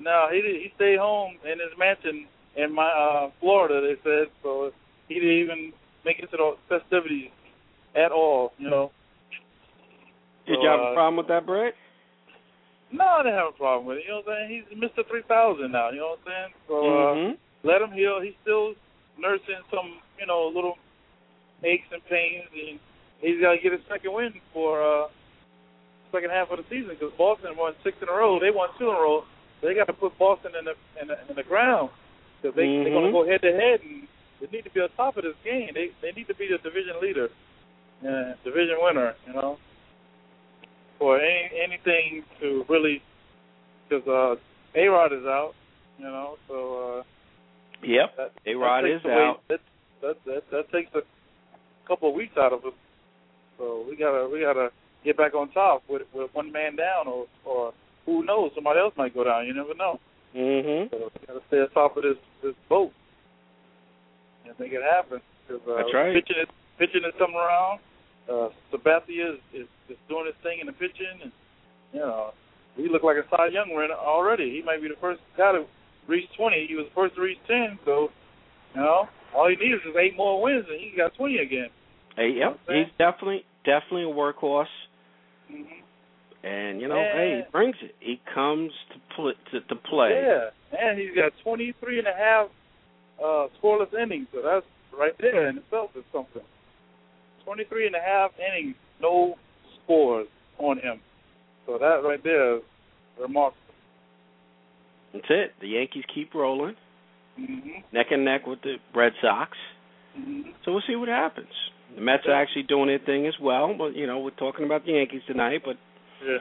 no, 0.00 0.28
he 0.30 0.40
he 0.64 0.72
stayed 0.76 0.98
home 0.98 1.38
in 1.44 1.58
his 1.58 1.76
mansion 1.78 2.26
in 2.56 2.72
my 2.74 2.88
uh 2.88 3.30
Florida. 3.40 3.80
They 3.80 3.96
said 4.02 4.28
so. 4.42 4.72
He 5.08 5.14
didn't 5.14 5.30
even 5.38 5.72
make 6.04 6.18
it 6.18 6.30
to 6.32 6.36
the 6.36 6.56
festivities 6.68 7.30
at 7.94 8.12
all. 8.12 8.52
You 8.58 8.68
know. 8.70 8.90
Did 10.48 10.56
So, 10.56 10.62
you 10.62 10.68
have 10.68 10.80
uh, 10.80 10.90
a 10.90 10.94
problem 10.94 11.16
with 11.16 11.28
that, 11.28 11.44
Brett? 11.44 11.74
No, 12.90 13.04
I 13.04 13.22
didn't 13.22 13.36
have 13.36 13.52
a 13.52 13.58
problem 13.60 13.84
with 13.86 13.98
it. 13.98 14.04
You 14.08 14.16
know 14.16 14.22
what 14.24 14.32
I'm 14.32 14.48
saying? 14.48 14.64
He's 14.64 14.78
Mr. 14.80 15.04
3000 15.04 15.70
now. 15.70 15.90
You 15.90 16.00
know 16.00 16.16
what 16.16 16.24
I'm 16.24 16.32
saying? 16.32 16.52
So 16.66 16.74
uh, 16.80 17.14
Mhm. 17.14 17.36
let 17.64 17.82
him 17.82 17.92
heal. 17.92 18.20
He's 18.20 18.36
still 18.40 18.72
nursing 19.18 19.60
some, 19.70 20.00
you 20.18 20.24
know, 20.24 20.48
little 20.48 20.78
aches 21.64 21.88
and 21.92 22.02
pains, 22.06 22.48
and 22.52 22.80
he's 23.20 23.40
got 23.42 23.52
to 23.52 23.58
get 23.58 23.72
his 23.72 23.84
second 23.88 24.12
win 24.12 24.32
for 24.54 24.80
uh 24.80 25.08
second 26.12 26.30
half 26.30 26.50
of 26.50 26.56
the 26.56 26.64
season 26.70 26.96
because 26.96 27.12
Boston 27.18 27.52
won 27.58 27.74
six 27.84 28.00
in 28.00 28.08
a 28.08 28.12
row. 28.12 28.40
They 28.40 28.50
won 28.50 28.70
two 28.78 28.88
in 28.88 28.96
a 28.96 29.00
row. 29.00 29.24
They 29.60 29.74
got 29.74 29.86
to 29.88 29.92
put 29.92 30.16
Boston 30.18 30.52
in 30.58 30.64
the 30.64 30.74
in 31.02 31.08
the, 31.08 31.16
in 31.28 31.36
the 31.36 31.42
ground 31.42 31.90
because 32.40 32.56
they 32.56 32.64
they're 32.64 32.94
going 32.94 33.04
to 33.04 33.12
go 33.12 33.26
head 33.26 33.42
to 33.42 33.52
head, 33.52 33.80
and 33.84 34.08
they 34.40 34.46
need 34.48 34.64
to 34.64 34.70
be 34.70 34.80
on 34.80 34.88
top 34.96 35.18
of 35.18 35.24
this 35.24 35.36
game. 35.44 35.68
They 35.74 35.90
they 36.00 36.12
need 36.12 36.28
to 36.28 36.34
be 36.34 36.48
the 36.48 36.56
division 36.64 36.96
leader, 37.02 37.28
uh, 38.00 38.32
division 38.44 38.78
winner. 38.80 39.12
You 39.26 39.34
know, 39.34 39.58
for 40.98 41.18
any 41.20 41.50
anything 41.62 42.24
to 42.40 42.64
really 42.68 43.02
because 43.88 44.06
uh, 44.08 44.78
A 44.78 44.86
Rod 44.88 45.12
is 45.12 45.24
out. 45.24 45.52
You 45.98 46.04
know, 46.04 46.36
so. 46.48 46.98
uh 46.98 47.02
Yep. 47.80 48.32
A 48.44 48.54
Rod 48.56 48.84
is 48.86 49.00
away, 49.04 49.14
out. 49.14 49.40
That, 49.48 49.60
that 50.02 50.16
that 50.26 50.42
that 50.50 50.72
takes 50.72 50.90
a 50.96 51.02
couple 51.86 52.08
of 52.08 52.14
weeks 52.16 52.34
out 52.36 52.52
of 52.52 52.64
us. 52.64 52.72
So 53.56 53.84
we 53.88 53.94
gotta 53.94 54.28
we 54.32 54.40
gotta 54.40 54.70
get 55.04 55.16
back 55.16 55.34
on 55.34 55.50
top 55.52 55.84
with 55.88 56.02
with 56.12 56.28
one 56.34 56.50
man 56.50 56.74
down, 56.74 57.06
or 57.06 57.26
or 57.44 57.72
who 58.04 58.24
knows, 58.24 58.50
somebody 58.56 58.80
else 58.80 58.94
might 58.96 59.14
go 59.14 59.22
down. 59.22 59.46
You 59.46 59.54
never 59.54 59.74
know. 59.74 60.00
Mhm. 60.34 60.90
So 60.90 60.96
we 61.20 61.26
gotta 61.28 61.40
stay 61.46 61.60
on 61.60 61.70
top 61.70 61.96
of 61.96 62.02
this 62.02 62.16
this 62.42 62.54
boat 62.68 62.90
and 64.44 64.58
make 64.58 64.72
it 64.72 64.82
happen. 64.82 65.20
'Cause, 65.46 65.60
uh, 65.70 65.76
That's 65.76 65.94
right. 65.94 66.14
Pitching 66.14 66.42
is 66.42 66.48
pitching 66.78 67.04
is 67.06 67.14
coming 67.16 67.36
around. 67.36 67.78
Uh, 68.28 68.48
Sabathia 68.72 69.34
is, 69.34 69.40
is 69.54 69.66
is 69.88 69.96
doing 70.08 70.26
his 70.26 70.34
thing 70.42 70.58
in 70.60 70.66
the 70.66 70.72
pitching, 70.72 71.22
and 71.22 71.32
you 71.92 72.00
know 72.00 72.32
we 72.76 72.88
look 72.88 73.02
like 73.02 73.16
a 73.16 73.24
Cy 73.30 73.48
Young 73.48 73.70
winner 73.74 73.94
already. 73.94 74.50
He 74.50 74.62
might 74.62 74.82
be 74.82 74.88
the 74.88 75.00
first 75.00 75.20
guy 75.36 75.52
to 75.52 75.64
reach 76.06 76.28
20. 76.36 76.66
He 76.68 76.74
was 76.74 76.86
the 76.86 76.94
first 76.94 77.14
to 77.16 77.22
reach 77.22 77.38
10, 77.46 77.78
so 77.84 78.08
you 78.74 78.80
know 78.82 79.08
all 79.34 79.48
he 79.48 79.56
needs 79.56 79.80
is 79.82 79.96
eight 79.98 80.16
more 80.16 80.42
wins, 80.42 80.66
and 80.68 80.78
he 80.80 80.92
got 80.96 81.14
20 81.16 81.38
again. 81.38 81.68
Hey, 82.16 82.34
yep. 82.36 82.58
Okay. 82.68 82.84
He's 82.84 82.92
definitely 82.98 83.44
definitely 83.64 84.04
a 84.04 84.14
workhorse. 84.14 84.66
hmm 85.48 85.62
And 86.44 86.80
you 86.80 86.88
know, 86.88 87.00
Yeah. 87.00 87.12
hey, 87.14 87.42
he 87.44 87.50
brings 87.50 87.76
it. 87.80 87.94
He 88.00 88.20
comes 88.34 88.72
to 88.92 89.00
play 89.16 89.32
to, 89.52 89.60
to 89.60 89.76
play. 89.88 90.10
Yeah, 90.22 90.50
and 90.78 90.98
he's 90.98 91.14
got 91.14 91.32
23 91.42 91.98
and 91.98 92.08
a 92.08 92.12
half 92.12 92.48
uh, 93.24 93.48
scoreless 93.60 93.92
innings, 93.94 94.28
so 94.32 94.42
that's 94.44 94.66
right 94.92 95.16
there 95.18 95.48
in 95.48 95.58
itself 95.58 95.90
is 95.96 96.04
something. 96.12 96.42
23 97.48 97.86
and 97.86 97.96
a 97.96 98.00
half 98.00 98.30
innings, 98.38 98.76
no 99.00 99.34
scores 99.82 100.26
on 100.58 100.76
him. 100.78 101.00
So 101.66 101.78
that 101.78 102.02
right 102.04 102.22
there 102.22 102.56
is 102.56 102.62
remarkable. 103.18 103.56
That's 105.14 105.24
it. 105.30 105.52
The 105.62 105.68
Yankees 105.68 106.04
keep 106.14 106.34
rolling, 106.34 106.76
hmm 107.36 107.68
neck 107.90 108.08
and 108.10 108.22
neck 108.26 108.46
with 108.46 108.60
the 108.60 108.74
Red 108.94 109.12
Sox. 109.22 109.56
hmm 110.14 110.42
So 110.62 110.72
we'll 110.72 110.82
see 110.86 110.96
what 110.96 111.08
happens. 111.08 111.48
The 111.94 112.02
Mets 112.02 112.24
are 112.26 112.34
actually 112.34 112.64
doing 112.64 112.88
their 112.88 112.98
thing 112.98 113.26
as 113.26 113.34
well. 113.40 113.74
But 113.76 113.96
you 113.96 114.06
know, 114.06 114.18
we're 114.18 114.30
talking 114.32 114.66
about 114.66 114.84
the 114.84 114.92
Yankees 114.92 115.22
tonight, 115.26 115.62
but 115.64 115.76
Yeah. 116.22 116.38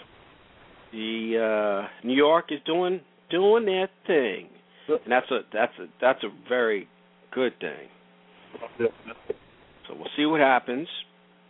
the 0.91 1.85
uh 1.85 2.05
New 2.05 2.15
York 2.15 2.51
is 2.51 2.59
doing 2.65 2.99
doing 3.29 3.65
their 3.65 3.87
thing. 4.05 4.49
And 4.89 4.99
that's 5.09 5.31
a 5.31 5.39
that's 5.53 5.79
a 5.79 5.85
that's 6.01 6.23
a 6.25 6.29
very 6.49 6.89
good 7.31 7.53
thing. 7.61 7.87
So 9.87 9.95
we'll 9.95 10.09
see 10.15 10.25
what 10.25 10.39
happens. 10.41 10.87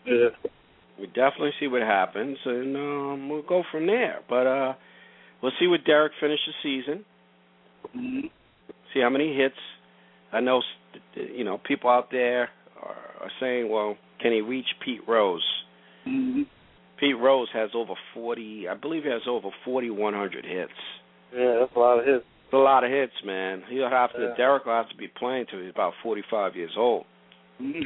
Yeah. 0.05 0.29
We 0.99 1.07
definitely 1.07 1.51
see 1.59 1.67
what 1.67 1.81
happens, 1.81 2.37
and 2.45 2.75
um, 2.75 3.29
we'll 3.29 3.43
go 3.43 3.63
from 3.71 3.85
there. 3.85 4.19
But 4.27 4.47
uh, 4.47 4.73
we'll 5.41 5.51
see 5.59 5.67
what 5.67 5.83
Derek 5.85 6.13
finishes 6.19 6.53
the 6.63 6.81
season. 6.81 7.05
hmm 7.93 8.27
See 8.93 9.01
how 9.01 9.09
many 9.09 9.35
hits. 9.35 9.55
I 10.31 10.39
know, 10.39 10.61
you 11.15 11.43
know, 11.43 11.59
people 11.63 11.89
out 11.89 12.09
there 12.09 12.49
are, 12.81 12.95
are 13.21 13.31
saying, 13.39 13.69
"Well, 13.69 13.95
can 14.21 14.31
he 14.31 14.41
reach 14.41 14.65
Pete 14.83 15.01
Rose?" 15.07 15.45
hmm 16.05 16.43
Pete 16.99 17.17
Rose 17.17 17.49
has 17.53 17.69
over 17.75 17.93
forty. 18.13 18.67
I 18.67 18.73
believe 18.73 19.03
he 19.03 19.09
has 19.09 19.21
over 19.27 19.49
forty-one 19.63 20.13
hundred 20.13 20.45
hits. 20.45 20.71
Yeah, 21.31 21.57
that's 21.59 21.75
a 21.75 21.79
lot 21.79 21.99
of 21.99 22.05
hits. 22.05 22.25
It's 22.45 22.53
a 22.53 22.57
lot 22.57 22.83
of 22.83 22.89
hits, 22.89 23.13
man. 23.23 23.61
He'll 23.69 23.89
have 23.89 24.13
to. 24.13 24.21
Yeah. 24.21 24.37
Derek 24.37 24.65
will 24.65 24.73
have 24.73 24.89
to 24.89 24.95
be 24.95 25.07
playing 25.07 25.45
till 25.51 25.61
he's 25.61 25.69
about 25.69 25.93
forty-five 26.01 26.55
years 26.55 26.71
old. 26.75 27.05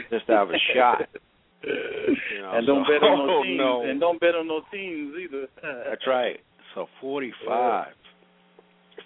Just 0.10 0.28
to 0.28 0.34
have 0.34 0.50
a 0.50 0.58
shot. 0.76 1.08
You 1.64 2.42
know, 2.42 2.54
and 2.56 2.66
don't 2.66 2.88
so- 2.88 2.92
bet 2.92 3.04
on 3.04 3.28
no 3.28 3.38
oh, 3.40 3.44
teams. 3.44 3.58
no. 3.60 3.82
And 3.84 4.00
don't 4.00 4.20
bet 4.20 4.34
on 4.34 4.48
no 4.48 4.62
teams 4.74 5.14
either. 5.16 5.46
That's 5.88 6.08
right. 6.08 6.38
So 6.74 6.88
forty-five. 7.00 7.94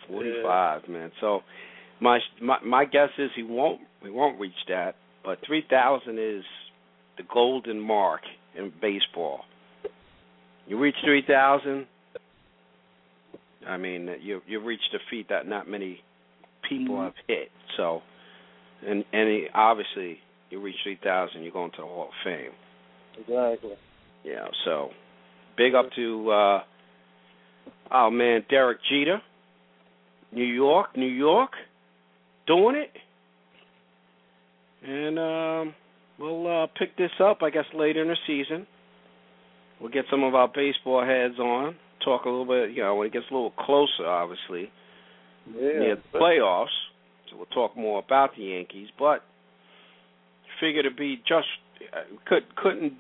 Forty-five, 0.07 0.87
man. 0.87 1.11
So 1.19 1.41
my 1.99 2.19
my 2.41 2.57
my 2.63 2.85
guess 2.85 3.09
is 3.17 3.29
he 3.35 3.43
won't 3.43 3.81
he 4.01 4.09
won't 4.09 4.39
reach 4.39 4.53
that, 4.69 4.95
but 5.25 5.39
three 5.45 5.65
thousand 5.69 6.17
is 6.17 6.43
the 7.17 7.23
golden 7.33 7.77
mark 7.79 8.21
in 8.57 8.71
baseball. 8.81 9.41
You 10.65 10.79
reach 10.79 10.95
three 11.03 11.23
thousand, 11.27 11.87
I 13.67 13.75
mean 13.77 14.09
you 14.21 14.41
you 14.47 14.63
reached 14.63 14.93
a 14.93 14.99
feat 15.09 15.27
that 15.29 15.45
not 15.47 15.67
many 15.67 15.99
people 16.69 16.95
Mhm. 16.95 17.03
have 17.03 17.13
hit. 17.27 17.51
So, 17.77 18.01
and 18.87 19.03
and 19.11 19.27
he, 19.29 19.47
obviously 19.53 20.19
you 20.49 20.61
reach 20.61 20.75
three 20.83 20.99
thousand, 21.03 21.43
you're 21.43 21.51
going 21.51 21.71
to 21.71 21.77
the 21.81 21.83
Hall 21.87 22.09
of 22.09 22.13
Fame. 22.23 22.51
Exactly. 23.19 23.71
Yeah, 24.23 24.47
so 24.65 24.89
big 25.57 25.75
up 25.75 25.85
to 25.95 26.31
uh 26.31 26.63
oh 27.91 28.09
man, 28.09 28.43
Derek 28.49 28.79
Jeter. 28.89 29.21
New 30.31 30.43
York, 30.43 30.97
New 30.97 31.05
York, 31.07 31.51
doing 32.45 32.75
it. 32.75 32.91
And 34.87 35.17
um 35.19 35.75
we'll 36.19 36.63
uh 36.63 36.67
pick 36.77 36.97
this 36.97 37.11
up 37.19 37.39
I 37.41 37.49
guess 37.49 37.65
later 37.73 38.01
in 38.01 38.09
the 38.09 38.17
season. 38.27 38.67
We'll 39.79 39.91
get 39.91 40.05
some 40.09 40.23
of 40.23 40.35
our 40.35 40.47
baseball 40.47 41.05
heads 41.05 41.37
on, 41.37 41.75
talk 42.03 42.25
a 42.25 42.29
little 42.29 42.45
bit, 42.45 42.75
you 42.75 42.81
know, 42.81 42.95
when 42.95 43.07
it 43.07 43.13
gets 43.13 43.25
a 43.29 43.33
little 43.33 43.51
closer 43.51 44.05
obviously, 44.07 44.71
Yeah. 45.47 45.79
near 45.79 45.95
the 45.95 46.17
playoffs. 46.19 46.67
So 47.29 47.37
we'll 47.37 47.45
talk 47.47 47.75
more 47.75 47.99
about 48.05 48.35
the 48.35 48.43
Yankees, 48.43 48.89
but 48.97 49.23
figure 50.59 50.83
to 50.83 50.91
be 50.91 51.17
just 51.27 51.47
uh, 51.93 52.01
could 52.25 52.55
couldn't 52.55 52.93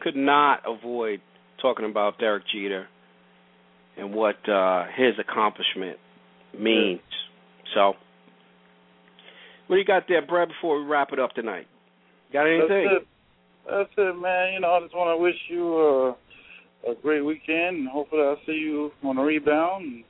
could 0.00 0.16
not 0.16 0.62
avoid 0.66 1.20
talking 1.60 1.84
about 1.84 2.18
Derek 2.18 2.44
Jeter 2.52 2.86
and 3.96 4.14
what 4.14 4.36
uh 4.48 4.84
his 4.96 5.14
accomplishment 5.18 5.98
means. 6.58 7.00
So 7.74 7.94
what 9.66 9.76
do 9.76 9.80
you 9.80 9.86
got 9.86 10.04
there, 10.08 10.20
Brad, 10.20 10.48
before 10.48 10.80
we 10.80 10.86
wrap 10.86 11.12
it 11.12 11.18
up 11.18 11.32
tonight? 11.32 11.66
Got 12.32 12.46
anything? 12.46 12.88
That's 12.90 13.02
it. 13.02 13.08
That's 13.70 13.90
it, 13.96 14.20
man. 14.20 14.54
You 14.54 14.60
know, 14.60 14.72
I 14.72 14.80
just 14.80 14.94
want 14.94 15.16
to 15.16 15.22
wish 15.22 15.36
you 15.48 16.16
uh, 16.86 16.90
a 16.90 16.94
great 17.00 17.22
weekend, 17.22 17.76
and 17.76 17.88
hopefully 17.88 18.22
I'll 18.22 18.36
see 18.44 18.52
you 18.52 18.90
on 19.04 19.16
the 19.16 19.22
rebound. 19.22 19.84
And, 19.84 20.04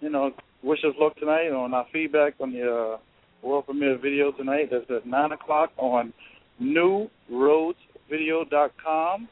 you 0.00 0.10
know, 0.10 0.32
wish 0.62 0.80
us 0.84 0.94
luck 1.00 1.16
tonight 1.16 1.48
on 1.48 1.72
our 1.72 1.86
feedback 1.92 2.34
on 2.40 2.52
the 2.52 2.96
uh, 2.96 2.98
world 3.42 3.66
premiere 3.66 3.98
video 3.98 4.32
tonight. 4.32 4.70
That's 4.70 4.90
at 4.90 5.06
9 5.06 5.32
o'clock 5.32 5.72
on 5.76 6.14
newroadsvideo.com. 6.60 9.28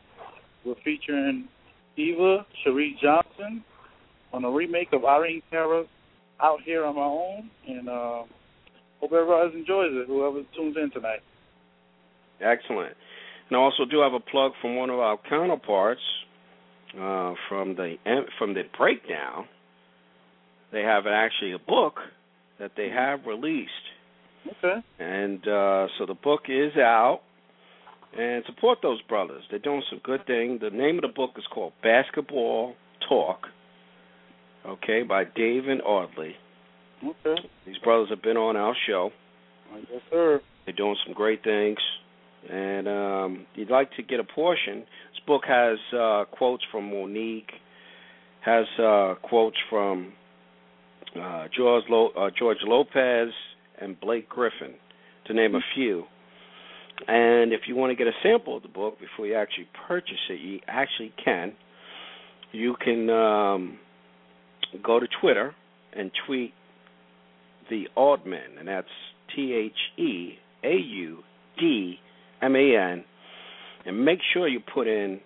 We're 0.65 0.75
featuring 0.85 1.49
Eva 1.97 2.47
Cherie 2.63 2.97
Johnson 3.01 3.65
on 4.33 4.45
a 4.45 4.51
remake 4.51 4.93
of 4.93 5.05
Irene 5.05 5.43
Cara's 5.51 5.89
Out 6.43 6.61
Here 6.65 6.85
on 6.85 6.97
My 6.97 7.03
Own, 7.03 7.49
and 7.69 7.89
uh, 7.89 8.25
hope 9.01 9.13
everybody 9.13 9.59
enjoys 9.59 9.91
it. 9.93 10.07
Whoever 10.07 10.43
tunes 10.57 10.77
in 10.77 10.91
tonight. 10.91 11.21
Excellent. 12.41 12.97
And 13.49 13.57
I 13.57 13.61
also 13.61 13.85
do 13.85 14.01
have 14.01 14.15
a 14.15 14.21
plug 14.21 14.53
from 14.61 14.77
one 14.77 14.91
of 14.91 14.99
our 14.99 15.19
counterparts 15.29 16.01
uh, 16.99 17.35
from 17.49 17.77
the 17.77 17.97
from 18.39 18.55
the 18.55 18.63
breakdown. 18.77 19.47
They 20.73 20.83
have 20.83 21.07
actually 21.07 21.53
a 21.53 21.59
book 21.59 22.01
that 22.59 22.73
they 22.77 22.89
have 22.89 23.27
released. 23.27 23.71
Okay. 24.47 24.81
And 24.99 25.47
uh, 25.47 25.87
so 25.99 26.07
the 26.07 26.15
book 26.15 26.43
is 26.49 26.77
out. 26.77 27.21
And 28.17 28.45
support 28.47 28.79
those 28.81 29.03
brothers. 29.03 29.43
They're 29.51 29.59
doing 29.59 29.83
some 29.91 30.01
good 30.05 30.25
things. 30.25 30.61
The 30.61 30.71
name 30.71 30.99
of 30.99 31.03
the 31.03 31.09
book 31.09 31.31
is 31.37 31.43
called 31.53 31.73
Basketball 31.83 32.75
Talk. 33.09 33.49
Okay, 34.65 35.03
by 35.03 35.25
Dave 35.25 35.67
and 35.67 35.83
Audley. 35.83 36.37
Okay. 37.05 37.43
These 37.67 37.79
brothers 37.79 38.11
have 38.11 38.23
been 38.23 38.37
on 38.37 38.57
our 38.57 38.77
show. 38.87 39.11
Yes, 39.91 40.01
sir. 40.11 40.41
They're 40.65 40.77
doing 40.77 40.97
some 41.05 41.13
great 41.13 41.43
things. 41.43 41.79
And 42.49 42.87
um, 42.87 43.47
you'd 43.57 43.71
like 43.71 43.91
to 43.97 44.03
get 44.05 44.21
a 44.21 44.25
portion. 44.25 44.81
This 44.81 45.21
book 45.27 45.43
has 45.49 45.79
uh, 45.93 46.25
quotes 46.31 46.63
from 46.71 46.91
Mo'Nique, 46.91 47.51
has 48.43 48.67
uh, 48.79 49.15
quotes 49.23 49.57
from 49.69 50.13
uh, 51.21 51.47
George, 51.57 51.85
Lo- 51.91 52.13
uh, 52.17 52.31
George 52.39 52.59
Lopez 52.63 53.33
and 53.81 53.99
Blake 54.01 54.29
Griffin, 54.29 54.75
to 55.27 55.35
name 55.35 55.55
a 55.55 55.61
few. 55.75 56.05
And 57.09 57.53
if 57.53 57.63
you 57.67 57.75
want 57.75 57.91
to 57.91 57.97
get 57.97 58.07
a 58.07 58.17
sample 58.23 58.57
of 58.57 58.63
the 58.63 58.69
book 58.69 58.99
before 59.01 59.27
you 59.27 59.35
actually 59.35 59.69
purchase 59.89 60.15
it, 60.31 60.41
you 60.41 60.61
actually 60.69 61.13
can. 61.23 61.53
You 62.53 62.77
can 62.81 63.11
um, 63.11 63.79
go 64.83 65.01
to 65.01 65.07
Twitter 65.21 65.55
and 65.93 66.11
tweet 66.27 66.53
the 67.69 67.89
Audman, 67.97 68.59
and 68.59 68.69
that's 68.69 68.87
T 69.35 69.53
H 69.53 70.01
E 70.03 70.35
A 70.63 70.75
U 70.77 71.19
D 71.59 71.99
M 72.43 72.55
A 72.55 72.77
N, 72.77 73.05
and 73.87 74.05
make 74.05 74.21
sure 74.33 74.47
you 74.47 74.61
put 74.61 74.87
in 74.87 75.21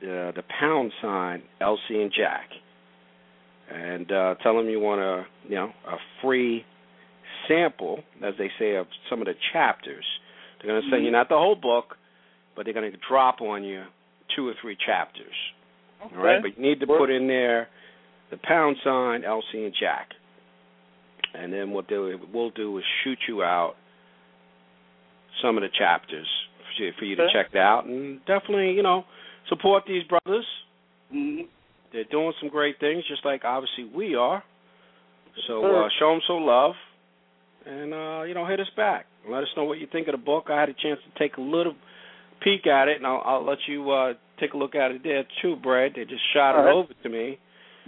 the, 0.00 0.32
the 0.34 0.42
pound 0.60 0.92
sign 1.00 1.42
LC 1.60 1.76
and 1.90 2.12
Jack, 2.16 2.48
and 3.72 4.10
uh, 4.12 4.34
tell 4.42 4.56
them 4.56 4.68
you 4.68 4.80
want 4.80 5.00
a 5.00 5.24
you 5.48 5.56
know 5.56 5.70
a 5.86 5.96
free 6.22 6.64
sample, 7.48 8.00
as 8.24 8.34
they 8.38 8.50
say, 8.58 8.76
of 8.76 8.86
some 9.10 9.20
of 9.20 9.26
the 9.26 9.34
chapters. 9.52 10.04
They're 10.60 10.70
going 10.70 10.82
to 10.82 10.90
send 10.90 11.04
you 11.04 11.10
not 11.10 11.28
the 11.28 11.36
whole 11.36 11.56
book, 11.56 11.96
but 12.56 12.64
they're 12.64 12.74
going 12.74 12.90
to 12.90 12.98
drop 13.08 13.40
on 13.42 13.64
you 13.64 13.84
two 14.34 14.48
or 14.48 14.54
three 14.62 14.76
chapters. 14.86 15.34
Okay. 16.06 16.16
All 16.16 16.22
right, 16.22 16.40
but 16.42 16.56
you 16.56 16.62
need 16.62 16.80
to 16.80 16.86
put 16.86 17.10
in 17.10 17.26
there 17.26 17.68
the 18.30 18.38
pound 18.42 18.76
sign 18.84 19.22
LC 19.22 19.64
and 19.66 19.74
Jack, 19.78 20.08
and 21.34 21.52
then 21.52 21.70
what 21.70 21.86
they 21.88 21.96
will 21.96 22.50
do 22.50 22.78
is 22.78 22.84
shoot 23.02 23.18
you 23.28 23.42
out 23.42 23.74
some 25.42 25.56
of 25.56 25.62
the 25.62 25.68
chapters 25.76 26.26
for 26.76 26.84
you, 26.84 26.92
for 26.98 27.04
you 27.04 27.16
to 27.16 27.22
Okay. 27.24 27.32
check 27.32 27.56
out, 27.56 27.84
and 27.86 28.20
definitely 28.26 28.72
you 28.72 28.82
know 28.82 29.04
support 29.48 29.84
these 29.86 30.02
brothers. 30.04 30.46
Mm-hmm. 31.14 31.42
They're 31.94 32.04
doing 32.10 32.32
some 32.40 32.50
great 32.50 32.80
things, 32.80 33.04
just 33.08 33.24
like 33.24 33.44
obviously 33.44 33.84
we 33.84 34.16
are. 34.16 34.42
So 35.46 35.64
uh, 35.64 35.88
show 35.98 36.10
them 36.10 36.20
some 36.26 36.42
love, 36.42 36.74
and 37.64 37.94
uh, 37.94 38.22
you 38.24 38.34
know 38.34 38.46
hit 38.46 38.60
us 38.60 38.70
back. 38.76 39.06
Let 39.28 39.44
us 39.44 39.48
know 39.56 39.64
what 39.64 39.78
you 39.78 39.86
think 39.90 40.08
of 40.08 40.12
the 40.12 40.18
book. 40.18 40.46
I 40.50 40.60
had 40.60 40.68
a 40.68 40.74
chance 40.74 40.98
to 41.00 41.18
take 41.18 41.38
a 41.38 41.40
little 41.40 41.74
peek 42.42 42.66
at 42.66 42.88
it, 42.88 42.98
and 42.98 43.06
I'll, 43.06 43.22
I'll 43.24 43.46
let 43.46 43.58
you 43.68 43.90
uh, 43.90 44.12
take 44.40 44.54
a 44.54 44.56
look 44.56 44.74
at 44.74 44.90
it 44.90 45.02
there 45.02 45.24
too, 45.40 45.56
Brad. 45.56 45.92
They 45.94 46.04
just 46.04 46.22
shot 46.34 46.56
All 46.56 46.62
it 46.62 46.64
right. 46.66 46.74
over 46.74 46.92
to 47.02 47.08
me. 47.08 47.38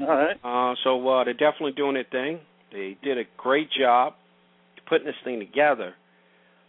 All 0.00 0.06
right. 0.06 0.36
Uh, 0.42 0.74
so 0.84 1.08
uh, 1.08 1.24
they're 1.24 1.34
definitely 1.34 1.72
doing 1.72 1.94
their 1.94 2.04
thing. 2.10 2.40
They 2.72 2.96
did 3.02 3.18
a 3.18 3.24
great 3.36 3.68
job 3.78 4.14
putting 4.88 5.06
this 5.06 5.16
thing 5.24 5.40
together. 5.40 5.94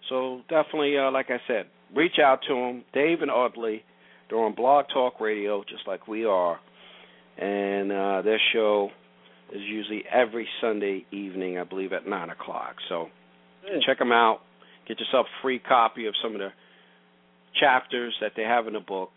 So 0.09 0.41
definitely, 0.49 0.97
uh, 0.97 1.11
like 1.11 1.27
I 1.29 1.39
said, 1.47 1.65
reach 1.95 2.19
out 2.23 2.39
to 2.47 2.53
them. 2.53 2.83
Dave 2.93 3.21
and 3.21 3.31
Audley, 3.31 3.83
they're 4.29 4.39
on 4.39 4.55
Blog 4.55 4.85
Talk 4.93 5.19
Radio, 5.19 5.63
just 5.63 5.87
like 5.87 6.07
we 6.07 6.25
are, 6.25 6.59
and 7.37 7.91
uh, 7.91 8.21
their 8.23 8.39
show 8.53 8.89
is 9.53 9.61
usually 9.61 10.03
every 10.11 10.47
Sunday 10.61 11.05
evening, 11.11 11.57
I 11.57 11.63
believe, 11.63 11.93
at 11.93 12.07
nine 12.07 12.29
o'clock. 12.29 12.75
So 12.89 13.09
Yeah. 13.65 13.79
check 13.85 13.99
them 13.99 14.11
out. 14.11 14.41
Get 14.87 14.99
yourself 14.99 15.27
a 15.27 15.41
free 15.41 15.59
copy 15.59 16.05
of 16.07 16.13
some 16.21 16.33
of 16.33 16.39
the 16.39 16.49
chapters 17.59 18.15
that 18.21 18.33
they 18.35 18.43
have 18.43 18.67
in 18.67 18.73
the 18.73 18.79
book, 18.79 19.11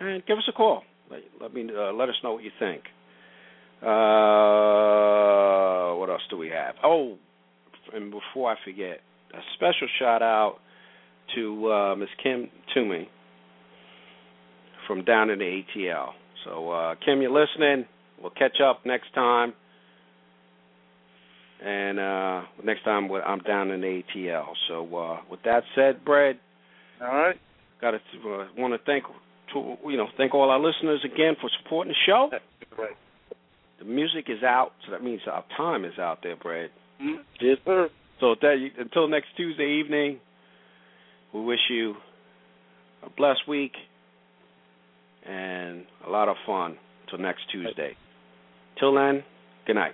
and 0.00 0.24
give 0.26 0.38
us 0.38 0.44
a 0.48 0.52
call. 0.52 0.82
Let, 1.10 1.20
let 1.40 1.54
me 1.54 1.68
uh, 1.74 1.92
let 1.92 2.08
us 2.08 2.14
know 2.22 2.32
what 2.34 2.44
you 2.44 2.50
think. 2.58 2.82
Uh, 3.82 3.86
what 5.98 6.08
else 6.08 6.22
do 6.30 6.36
we 6.36 6.48
have? 6.48 6.74
Oh, 6.84 7.16
and 7.92 8.10
before 8.10 8.52
I 8.52 8.56
forget, 8.64 9.00
a 9.34 9.40
special 9.54 9.88
shout 9.98 10.22
out 10.22 10.58
to 11.34 11.72
uh, 11.72 11.94
Miss 11.96 12.08
Kim 12.22 12.48
Toomey 12.74 13.08
from 14.86 15.04
down 15.04 15.30
in 15.30 15.38
the 15.40 15.62
ATL. 15.76 16.10
So 16.44 16.70
uh, 16.70 16.94
Kim, 17.04 17.22
you're 17.22 17.30
listening. 17.32 17.86
We'll 18.20 18.30
catch 18.30 18.60
up 18.60 18.84
next 18.86 19.12
time. 19.14 19.52
And 21.64 21.98
uh, 22.00 22.42
next 22.64 22.82
time 22.84 23.08
I'm 23.24 23.38
down 23.40 23.70
in 23.70 23.80
ATL. 23.82 24.46
So 24.68 24.96
uh, 24.96 25.20
with 25.30 25.42
that 25.44 25.62
said, 25.76 26.04
Brad, 26.04 26.38
All 27.00 27.06
right. 27.08 27.36
got 27.80 27.92
to 27.92 27.96
uh, 27.98 28.46
want 28.58 28.74
to 28.74 28.78
thank 28.84 29.04
to, 29.52 29.76
you 29.88 29.96
know 29.96 30.08
thank 30.16 30.34
all 30.34 30.50
our 30.50 30.58
listeners 30.58 31.04
again 31.04 31.34
for 31.40 31.48
supporting 31.62 31.92
the 31.92 31.96
show. 32.06 32.30
Right. 32.76 32.96
The 33.78 33.84
music 33.84 34.26
is 34.28 34.42
out, 34.42 34.72
so 34.84 34.92
that 34.92 35.02
means 35.04 35.20
our 35.30 35.44
time 35.56 35.84
is 35.84 35.98
out 35.98 36.18
there, 36.22 36.36
Brad. 36.36 36.70
Mhm. 37.00 37.18
Yes, 37.40 37.58
sir. 37.64 37.90
So 38.20 38.34
that 38.40 38.56
until 38.78 39.08
next 39.08 39.28
Tuesday 39.36 39.80
evening, 39.80 40.18
we 41.32 41.40
wish 41.42 41.60
you 41.70 41.94
a 43.04 43.10
blessed 43.10 43.46
week 43.48 43.72
and 45.26 45.84
a 46.06 46.10
lot 46.10 46.28
of 46.28 46.36
fun 46.46 46.76
till 47.08 47.18
next 47.18 47.42
Tuesday. 47.50 47.96
Till 48.78 48.94
then, 48.94 49.22
good 49.66 49.76
night. 49.76 49.92